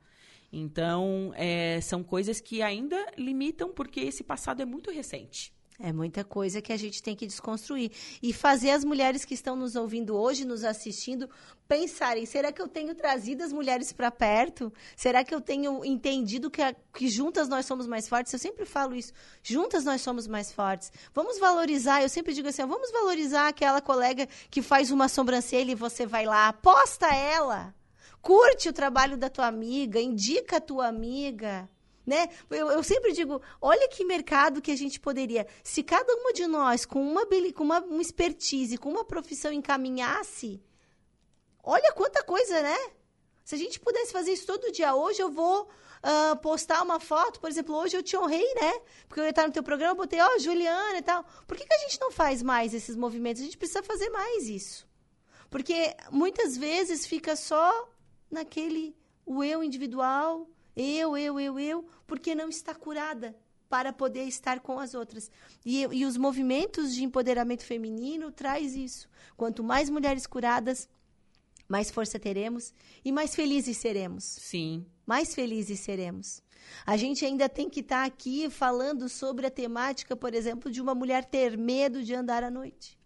Então, 0.51 1.31
é, 1.37 1.79
são 1.79 2.03
coisas 2.03 2.41
que 2.41 2.61
ainda 2.61 2.97
limitam, 3.17 3.71
porque 3.71 4.01
esse 4.01 4.25
passado 4.25 4.61
é 4.61 4.65
muito 4.65 4.91
recente. 4.91 5.53
É 5.83 5.91
muita 5.91 6.23
coisa 6.23 6.61
que 6.61 6.71
a 6.71 6.77
gente 6.77 7.01
tem 7.01 7.15
que 7.15 7.25
desconstruir. 7.25 7.91
E 8.21 8.31
fazer 8.31 8.69
as 8.69 8.83
mulheres 8.83 9.25
que 9.25 9.33
estão 9.33 9.55
nos 9.55 9.75
ouvindo 9.75 10.15
hoje, 10.15 10.45
nos 10.45 10.63
assistindo, 10.63 11.29
pensarem: 11.67 12.25
será 12.25 12.51
que 12.51 12.61
eu 12.61 12.67
tenho 12.67 12.93
trazido 12.93 13.43
as 13.43 13.51
mulheres 13.51 13.91
para 13.91 14.11
perto? 14.11 14.71
Será 14.95 15.23
que 15.23 15.33
eu 15.33 15.41
tenho 15.41 15.83
entendido 15.83 16.51
que, 16.51 16.61
a, 16.61 16.75
que 16.93 17.07
juntas 17.07 17.49
nós 17.49 17.65
somos 17.65 17.87
mais 17.87 18.07
fortes? 18.07 18.31
Eu 18.31 18.39
sempre 18.39 18.65
falo 18.65 18.95
isso: 18.95 19.11
juntas 19.41 19.83
nós 19.83 20.01
somos 20.01 20.27
mais 20.27 20.51
fortes. 20.51 20.91
Vamos 21.13 21.39
valorizar, 21.39 22.03
eu 22.03 22.09
sempre 22.09 22.33
digo 22.33 22.47
assim: 22.47 22.65
vamos 22.65 22.91
valorizar 22.91 23.47
aquela 23.47 23.81
colega 23.81 24.27
que 24.49 24.61
faz 24.61 24.91
uma 24.91 25.07
sobrancelha 25.07 25.71
e 25.71 25.75
você 25.75 26.05
vai 26.05 26.25
lá, 26.25 26.47
aposta 26.49 27.07
ela. 27.07 27.73
Curte 28.21 28.69
o 28.69 28.73
trabalho 28.73 29.17
da 29.17 29.29
tua 29.29 29.47
amiga, 29.47 29.99
indica 29.99 30.57
a 30.57 30.61
tua 30.61 30.87
amiga 30.87 31.67
né? 32.05 32.29
Eu, 32.49 32.71
eu, 32.71 32.83
sempre 32.83 33.13
digo, 33.13 33.41
olha 33.61 33.87
que 33.89 34.03
mercado 34.03 34.61
que 34.61 34.71
a 34.71 34.75
gente 34.75 34.99
poderia, 34.99 35.45
se 35.63 35.83
cada 35.83 36.13
uma 36.15 36.33
de 36.33 36.47
nós 36.47 36.85
com 36.85 37.01
uma 37.01 37.25
com 37.53 37.63
uma, 37.63 37.79
uma 37.79 38.01
expertise, 38.01 38.77
com 38.77 38.89
uma 38.89 39.05
profissão 39.05 39.51
encaminhasse, 39.51 40.61
olha 41.63 41.93
quanta 41.93 42.23
coisa, 42.23 42.61
né? 42.61 42.77
Se 43.43 43.55
a 43.55 43.57
gente 43.57 43.79
pudesse 43.79 44.11
fazer 44.11 44.33
isso 44.33 44.45
todo 44.45 44.71
dia, 44.71 44.95
hoje 44.95 45.21
eu 45.21 45.29
vou 45.29 45.63
uh, 45.63 46.35
postar 46.37 46.81
uma 46.83 46.99
foto, 46.99 47.39
por 47.39 47.49
exemplo, 47.49 47.75
hoje 47.75 47.97
eu 47.97 48.03
te 48.03 48.15
honrei, 48.15 48.53
né? 48.55 48.81
Porque 49.07 49.19
eu 49.19 49.23
ia 49.23 49.31
estar 49.31 49.47
no 49.47 49.53
teu 49.53 49.63
programa, 49.63 49.93
eu 49.93 49.97
botei, 49.97 50.19
ó, 50.21 50.29
oh, 50.35 50.39
Juliana 50.39 50.97
e 50.97 51.01
tal. 51.01 51.25
Por 51.47 51.57
que, 51.57 51.65
que 51.65 51.73
a 51.73 51.79
gente 51.79 51.99
não 51.99 52.11
faz 52.11 52.41
mais 52.41 52.73
esses 52.73 52.95
movimentos? 52.95 53.41
A 53.41 53.45
gente 53.45 53.57
precisa 53.57 53.83
fazer 53.83 54.09
mais 54.09 54.47
isso. 54.47 54.87
Porque 55.49 55.95
muitas 56.11 56.55
vezes 56.55 57.05
fica 57.05 57.35
só 57.35 57.89
naquele 58.29 58.95
o 59.25 59.43
eu 59.43 59.63
individual, 59.63 60.47
eu, 60.75 61.17
eu, 61.17 61.39
eu, 61.39 61.59
eu, 61.59 61.85
porque 62.05 62.35
não 62.35 62.49
está 62.49 62.73
curada. 62.73 63.35
para 63.69 63.93
poder 63.93 64.23
estar 64.23 64.59
com 64.59 64.79
as 64.79 64.93
outras. 64.93 65.31
E, 65.65 65.83
e 65.83 66.05
os 66.05 66.17
movimentos 66.17 66.93
de 66.93 67.05
empoderamento 67.05 67.63
feminino 67.63 68.29
traz 68.29 68.75
isso. 68.75 69.07
Quanto 69.37 69.63
mais 69.63 69.89
mulheres 69.89 70.27
curadas, 70.27 70.89
mais 71.69 71.89
força 71.89 72.19
teremos 72.19 72.73
e 73.03 73.13
mais 73.13 73.33
felizes 73.33 73.77
seremos. 73.77 74.25
Sim. 74.25 74.85
Mais 75.05 75.33
felizes 75.33 75.79
seremos. 75.79 76.43
A 76.85 76.97
gente 76.97 77.25
ainda 77.25 77.47
tem 77.47 77.69
que 77.69 77.79
estar 77.79 78.01
tá 78.01 78.05
aqui 78.05 78.49
falando 78.49 79.07
sobre 79.07 79.47
a 79.47 79.49
temática, 79.51 80.15
por 80.17 80.33
exemplo, 80.33 80.69
de 80.69 80.81
uma 80.81 80.93
mulher 80.93 81.23
ter 81.23 81.57
medo 81.57 82.03
de 82.03 82.13
andar 82.13 82.43
à 82.43 82.51
noite. 82.51 82.99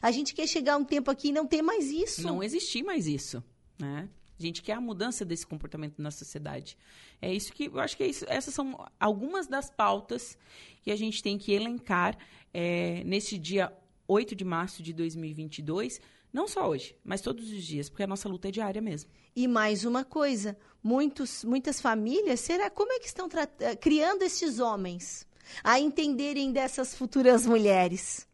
A 0.00 0.10
gente 0.10 0.34
quer 0.34 0.46
chegar 0.46 0.76
um 0.78 0.84
tempo 0.84 1.10
aqui 1.10 1.28
e 1.28 1.32
não 1.32 1.46
ter 1.46 1.62
mais 1.62 1.90
isso. 1.90 2.22
Não 2.22 2.42
existir 2.42 2.82
mais 2.82 3.06
isso, 3.06 3.44
né? 3.78 4.08
A 4.38 4.42
gente 4.42 4.62
quer 4.62 4.74
a 4.74 4.80
mudança 4.80 5.24
desse 5.24 5.46
comportamento 5.46 6.00
na 6.00 6.10
sociedade. 6.10 6.76
É 7.20 7.32
isso 7.32 7.52
que 7.52 7.66
eu 7.66 7.80
acho 7.80 7.96
que 7.96 8.02
é 8.02 8.06
isso, 8.06 8.24
essas 8.28 8.52
são 8.52 8.86
algumas 9.00 9.46
das 9.46 9.70
pautas 9.70 10.36
que 10.82 10.90
a 10.90 10.96
gente 10.96 11.22
tem 11.22 11.38
que 11.38 11.52
elencar 11.52 12.16
é, 12.52 13.02
nesse 13.04 13.38
dia 13.38 13.72
8 14.06 14.34
de 14.34 14.44
março 14.44 14.82
de 14.82 14.92
2022 14.92 16.00
não 16.36 16.46
só 16.46 16.68
hoje, 16.68 16.94
mas 17.02 17.22
todos 17.22 17.50
os 17.50 17.64
dias, 17.64 17.88
porque 17.88 18.02
a 18.02 18.06
nossa 18.06 18.28
luta 18.28 18.48
é 18.48 18.50
diária 18.50 18.82
mesmo. 18.82 19.10
E 19.34 19.48
mais 19.48 19.86
uma 19.86 20.04
coisa, 20.04 20.54
muitos, 20.82 21.42
muitas 21.44 21.80
famílias, 21.80 22.40
será 22.40 22.68
como 22.68 22.92
é 22.92 22.98
que 22.98 23.06
estão 23.06 23.26
eh, 23.58 23.74
criando 23.74 24.22
esses 24.22 24.58
homens 24.58 25.26
a 25.64 25.80
entenderem 25.80 26.52
dessas 26.52 26.94
futuras 26.94 27.46
mulheres? 27.46 28.28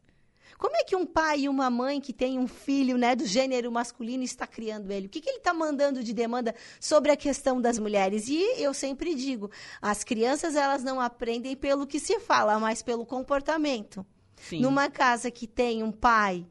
Como 0.62 0.76
é 0.76 0.84
que 0.84 0.94
um 0.94 1.04
pai 1.04 1.40
e 1.40 1.48
uma 1.48 1.68
mãe 1.68 2.00
que 2.00 2.12
tem 2.12 2.38
um 2.38 2.46
filho 2.46 2.96
né, 2.96 3.16
do 3.16 3.26
gênero 3.26 3.72
masculino 3.72 4.22
está 4.22 4.46
criando 4.46 4.92
ele? 4.92 5.08
O 5.08 5.10
que, 5.10 5.20
que 5.20 5.28
ele 5.28 5.38
está 5.38 5.52
mandando 5.52 6.04
de 6.04 6.12
demanda 6.12 6.54
sobre 6.78 7.10
a 7.10 7.16
questão 7.16 7.60
das 7.60 7.80
mulheres? 7.80 8.28
E 8.28 8.62
eu 8.62 8.72
sempre 8.72 9.12
digo, 9.12 9.50
as 9.80 10.04
crianças 10.04 10.54
elas 10.54 10.84
não 10.84 11.00
aprendem 11.00 11.56
pelo 11.56 11.84
que 11.84 11.98
se 11.98 12.20
fala, 12.20 12.60
mas 12.60 12.80
pelo 12.80 13.04
comportamento. 13.04 14.06
Sim. 14.36 14.60
Numa 14.60 14.88
casa 14.88 15.32
que 15.32 15.48
tem 15.48 15.82
um 15.82 15.90
pai 15.90 16.46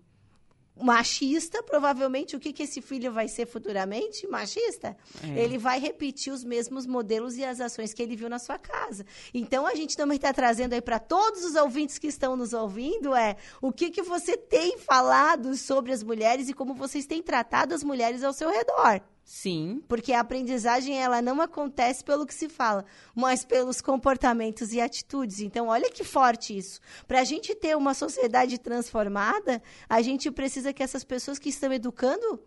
machista, 0.79 1.61
provavelmente 1.63 2.35
o 2.35 2.39
que, 2.39 2.51
que 2.51 2.63
esse 2.63 2.81
filho 2.81 3.11
vai 3.11 3.27
ser 3.27 3.45
futuramente? 3.45 4.27
Machista. 4.27 4.97
É. 5.23 5.39
Ele 5.39 5.57
vai 5.57 5.79
repetir 5.79 6.31
os 6.33 6.43
mesmos 6.43 6.85
modelos 6.85 7.37
e 7.37 7.43
as 7.43 7.59
ações 7.59 7.93
que 7.93 8.01
ele 8.01 8.15
viu 8.15 8.29
na 8.29 8.39
sua 8.39 8.57
casa. 8.57 9.05
Então 9.33 9.65
a 9.67 9.75
gente 9.75 9.95
também 9.95 10.15
está 10.15 10.33
trazendo 10.33 10.73
aí 10.73 10.81
para 10.81 10.99
todos 10.99 11.43
os 11.43 11.55
ouvintes 11.55 11.97
que 11.97 12.07
estão 12.07 12.35
nos 12.35 12.53
ouvindo 12.53 13.15
é 13.15 13.35
o 13.61 13.71
que, 13.71 13.89
que 13.89 14.01
você 14.01 14.37
tem 14.37 14.77
falado 14.77 15.55
sobre 15.55 15.91
as 15.91 16.03
mulheres 16.03 16.49
e 16.49 16.53
como 16.53 16.73
vocês 16.73 17.05
têm 17.05 17.21
tratado 17.21 17.73
as 17.73 17.83
mulheres 17.83 18.23
ao 18.23 18.33
seu 18.33 18.49
redor. 18.49 19.01
Sim. 19.23 19.81
Porque 19.87 20.13
a 20.13 20.19
aprendizagem 20.19 21.01
ela 21.01 21.21
não 21.21 21.41
acontece 21.41 22.03
pelo 22.03 22.25
que 22.25 22.33
se 22.33 22.49
fala, 22.49 22.85
mas 23.15 23.45
pelos 23.45 23.81
comportamentos 23.81 24.73
e 24.73 24.81
atitudes. 24.81 25.39
Então, 25.39 25.67
olha 25.67 25.89
que 25.89 26.03
forte 26.03 26.57
isso. 26.57 26.79
Para 27.07 27.21
a 27.21 27.23
gente 27.23 27.55
ter 27.55 27.77
uma 27.77 27.93
sociedade 27.93 28.57
transformada, 28.59 29.61
a 29.87 30.01
gente 30.01 30.29
precisa 30.31 30.73
que 30.73 30.83
essas 30.83 31.03
pessoas 31.03 31.39
que 31.39 31.49
estão 31.49 31.71
educando 31.71 32.41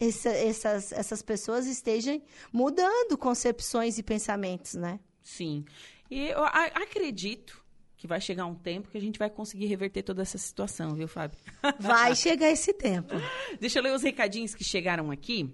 essa, 0.00 0.30
essas, 0.30 0.92
essas 0.92 1.22
pessoas 1.22 1.66
estejam 1.66 2.20
mudando 2.52 3.16
concepções 3.18 3.98
e 3.98 4.02
pensamentos, 4.02 4.74
né? 4.74 5.00
Sim. 5.22 5.64
E 6.10 6.28
eu 6.28 6.44
acredito 6.44 7.64
que 7.96 8.06
vai 8.06 8.20
chegar 8.20 8.44
um 8.44 8.54
tempo 8.54 8.88
que 8.90 8.98
a 8.98 9.00
gente 9.00 9.18
vai 9.18 9.30
conseguir 9.30 9.66
reverter 9.66 10.02
toda 10.02 10.22
essa 10.22 10.36
situação, 10.36 10.94
viu, 10.94 11.08
Fábio? 11.08 11.38
Vai 11.80 12.14
chegar 12.14 12.50
esse 12.50 12.72
tempo. 12.74 13.14
Deixa 13.58 13.78
eu 13.78 13.82
ler 13.82 13.94
os 13.94 14.02
recadinhos 14.02 14.54
que 14.54 14.62
chegaram 14.62 15.10
aqui. 15.10 15.50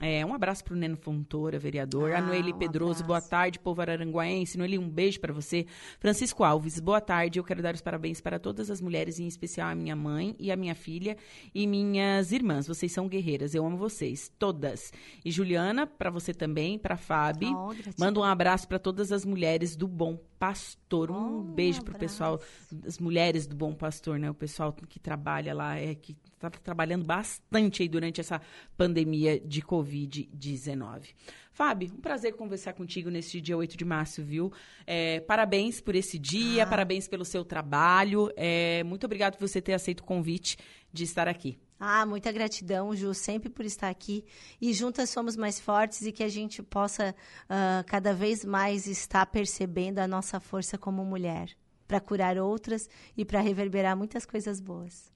É, 0.00 0.24
um 0.24 0.34
abraço 0.34 0.64
para 0.64 0.74
o 0.74 0.76
Neno 0.76 0.96
Fontoura, 0.96 1.58
vereador. 1.58 2.12
Ah, 2.12 2.18
a 2.18 2.20
Noeli 2.20 2.52
um 2.52 2.58
Pedroso, 2.58 3.02
abraço. 3.02 3.06
boa 3.06 3.20
tarde, 3.20 3.58
povo 3.58 3.80
araranguaense. 3.80 4.58
Noeli, 4.58 4.78
um 4.78 4.88
beijo 4.88 5.20
para 5.20 5.32
você. 5.32 5.66
Francisco 5.98 6.44
Alves, 6.44 6.80
boa 6.80 7.00
tarde. 7.00 7.38
Eu 7.38 7.44
quero 7.44 7.62
dar 7.62 7.74
os 7.74 7.80
parabéns 7.80 8.20
para 8.20 8.38
todas 8.38 8.70
as 8.70 8.80
mulheres, 8.80 9.18
em 9.18 9.26
especial 9.26 9.68
a 9.68 9.74
minha 9.74 9.94
mãe 9.94 10.34
e 10.38 10.50
a 10.50 10.56
minha 10.56 10.74
filha 10.74 11.16
e 11.54 11.66
minhas 11.66 12.32
irmãs. 12.32 12.66
Vocês 12.66 12.92
são 12.92 13.08
guerreiras, 13.08 13.54
eu 13.54 13.64
amo 13.64 13.76
vocês, 13.76 14.30
todas. 14.38 14.92
E 15.24 15.30
Juliana, 15.30 15.86
para 15.86 16.10
você 16.10 16.32
também, 16.32 16.78
para 16.78 16.96
Fábio. 16.96 17.50
Oh, 17.54 17.72
Manda 17.98 18.20
um 18.20 18.24
abraço 18.24 18.66
para 18.66 18.78
todas 18.78 19.12
as 19.12 19.24
mulheres 19.24 19.76
do 19.76 19.86
Bom 19.86 20.18
Pastor. 20.42 21.12
Um 21.12 21.38
oh, 21.38 21.42
beijo 21.44 21.82
um 21.82 21.84
para 21.84 21.94
o 21.94 21.98
pessoal, 22.00 22.40
as 22.84 22.98
mulheres 22.98 23.46
do 23.46 23.54
Bom 23.54 23.72
Pastor, 23.72 24.18
né? 24.18 24.28
O 24.28 24.34
pessoal 24.34 24.72
que 24.72 24.98
trabalha 24.98 25.54
lá, 25.54 25.78
é 25.78 25.94
que 25.94 26.16
está 26.34 26.50
trabalhando 26.50 27.04
bastante 27.04 27.80
aí 27.80 27.88
durante 27.88 28.20
essa 28.20 28.42
pandemia 28.76 29.38
de 29.38 29.62
Covid-19. 29.62 31.14
Fábio, 31.52 31.92
um 31.96 32.00
prazer 32.00 32.34
conversar 32.34 32.72
contigo 32.72 33.08
neste 33.08 33.40
dia 33.40 33.56
8 33.56 33.76
de 33.76 33.84
março, 33.84 34.20
viu? 34.20 34.52
É, 34.84 35.20
parabéns 35.20 35.80
por 35.80 35.94
esse 35.94 36.18
dia, 36.18 36.64
ah. 36.64 36.66
parabéns 36.66 37.06
pelo 37.06 37.24
seu 37.24 37.44
trabalho. 37.44 38.28
É, 38.34 38.82
muito 38.82 39.04
obrigado 39.04 39.36
por 39.36 39.46
você 39.46 39.62
ter 39.62 39.74
aceito 39.74 40.00
o 40.00 40.04
convite 40.04 40.56
de 40.92 41.04
estar 41.04 41.28
aqui. 41.28 41.56
Ah, 41.84 42.06
muita 42.06 42.30
gratidão, 42.30 42.94
Ju, 42.94 43.12
sempre 43.12 43.50
por 43.50 43.64
estar 43.64 43.88
aqui. 43.88 44.24
E 44.60 44.72
juntas 44.72 45.10
somos 45.10 45.36
mais 45.36 45.58
fortes 45.58 46.02
e 46.02 46.12
que 46.12 46.22
a 46.22 46.28
gente 46.28 46.62
possa 46.62 47.12
uh, 47.12 47.84
cada 47.88 48.14
vez 48.14 48.44
mais 48.44 48.86
estar 48.86 49.26
percebendo 49.26 49.98
a 49.98 50.06
nossa 50.06 50.38
força 50.38 50.78
como 50.78 51.04
mulher 51.04 51.50
para 51.88 51.98
curar 51.98 52.38
outras 52.38 52.88
e 53.16 53.24
para 53.24 53.40
reverberar 53.40 53.96
muitas 53.96 54.24
coisas 54.24 54.60
boas. 54.60 55.10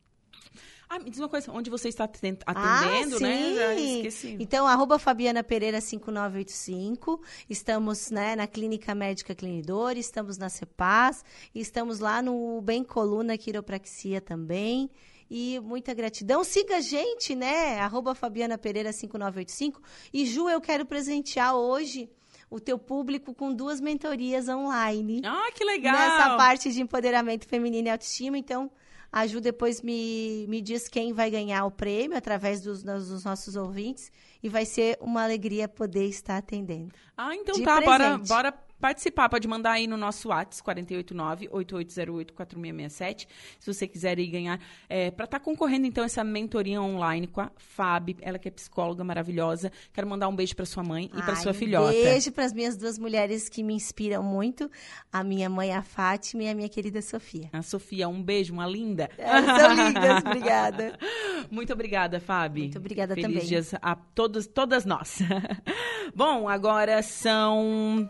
Ah, 0.88 0.98
me 0.98 1.09
diz 1.09 1.20
uma 1.20 1.29
coisa, 1.29 1.52
onde 1.52 1.70
você 1.70 1.88
está 1.88 2.02
atendendo, 2.02 2.42
ah, 2.46 3.20
né? 3.20 3.55
Já 3.55 3.74
esqueci. 3.76 4.37
Então, 4.40 4.66
arroba 4.66 4.98
Fabiana 4.98 5.44
Pereira 5.44 5.81
5985. 5.81 7.22
Estamos 7.48 8.11
né, 8.11 8.35
na 8.35 8.48
Clínica 8.48 8.92
Médica 8.92 9.37
Clinidor, 9.37 9.96
estamos 9.96 10.37
na 10.37 10.48
CEPAS, 10.48 11.24
estamos 11.55 12.00
lá 12.00 12.20
no 12.20 12.61
Bem 12.61 12.83
Coluna 12.83 13.38
Quiropraxia 13.38 14.20
também. 14.20 14.90
E 15.31 15.59
muita 15.61 15.93
gratidão. 15.93 16.45
Siga 16.45 16.77
a 16.77 16.81
gente, 16.81 17.35
né? 17.35 17.79
Arroba 17.81 18.15
Fabiana 18.15 18.57
Pereira 18.57 18.93
5985. 18.93 19.81
E 20.12 20.25
Ju, 20.27 20.49
eu 20.49 20.61
quero 20.61 20.87
presentear 20.87 21.55
hoje 21.55 22.09
o 22.51 22.61
teu 22.61 22.79
público 22.79 23.35
com 23.35 23.53
duas 23.53 23.81
mentorias 23.81 24.49
online. 24.49 25.21
Ah, 25.25 25.51
que 25.55 25.65
legal! 25.65 25.93
Nessa 25.93 26.37
parte 26.37 26.73
de 26.73 26.81
empoderamento 26.81 27.47
feminino 27.47 27.89
e 27.89 27.91
autoestima. 27.91 28.39
Então, 28.39 28.71
a 29.11 29.27
Ju 29.27 29.41
depois 29.41 29.83
me, 29.83 30.47
me 30.49 30.61
diz 30.61 30.89
quem 30.89 31.12
vai 31.12 31.31
ganhar 31.31 31.65
o 31.65 31.71
prêmio 31.71 32.17
através 32.17 32.61
dos, 32.61 32.83
dos 32.83 33.25
nossos 33.25 33.57
ouvintes. 33.57 34.12
E 34.43 34.49
vai 34.49 34.65
ser 34.65 34.97
uma 35.01 35.25
alegria 35.25 35.67
poder 35.67 36.07
estar 36.07 36.37
atendendo. 36.37 36.95
Ah, 37.17 37.35
então 37.35 37.61
tá. 37.62 37.81
Bora, 37.81 38.19
bora 38.19 38.65
participar, 38.87 39.29
pode 39.29 39.49
mandar 39.49 39.72
aí 39.72 39.88
no 39.88 39.96
nosso 39.96 40.29
WhatsApp, 40.29 40.62
489-8808-4667, 40.87 43.27
se 43.59 43.75
você 43.75 43.88
quiser 43.88 44.20
ir 44.20 44.29
ganhar, 44.29 44.61
é, 44.88 45.11
para 45.11 45.25
estar 45.25 45.40
tá 45.40 45.44
concorrendo, 45.44 45.87
então, 45.87 46.05
essa 46.05 46.22
mentoria 46.22 46.81
online 46.81 47.27
com 47.27 47.40
a 47.40 47.51
Fábio, 47.57 48.14
ela 48.20 48.38
que 48.38 48.46
é 48.46 48.51
psicóloga 48.51 49.03
maravilhosa. 49.03 49.72
Quero 49.92 50.07
mandar 50.07 50.29
um 50.29 50.37
beijo 50.37 50.55
para 50.55 50.64
sua 50.64 50.85
mãe 50.85 51.11
e 51.12 51.22
para 51.22 51.35
sua 51.35 51.53
filhota. 51.53 51.88
Um 51.88 52.03
beijo 52.03 52.31
para 52.31 52.44
as 52.44 52.53
minhas 52.53 52.77
duas 52.77 52.96
mulheres 52.96 53.49
que 53.49 53.64
me 53.64 53.75
inspiram 53.75 54.22
muito, 54.22 54.70
a 55.12 55.25
minha 55.25 55.51
mãe, 55.51 55.72
a 55.72 55.83
Fátima, 55.83 56.44
e 56.44 56.49
a 56.49 56.55
minha 56.55 56.68
querida 56.68 57.03
Sofia. 57.03 57.51
A 57.53 57.62
Sofia, 57.62 58.09
um 58.09 58.22
beijo, 58.22 58.53
uma 58.53 58.68
linda. 58.68 59.11
É, 59.18 59.42
são 59.42 59.75
lindas, 59.75 60.22
obrigada. 60.25 60.96
Muito 61.51 61.72
obrigada, 61.72 62.20
Fábio. 62.20 62.62
Muito 62.62 62.79
obrigada 62.79 63.16
Feliz 63.16 63.29
também. 63.29 63.46
dias 63.46 63.75
a 63.83 63.96
todos, 63.96 64.46
todas 64.46 64.85
nós. 64.85 65.18
Bom, 66.14 66.49
agora 66.49 67.03
são 67.03 68.07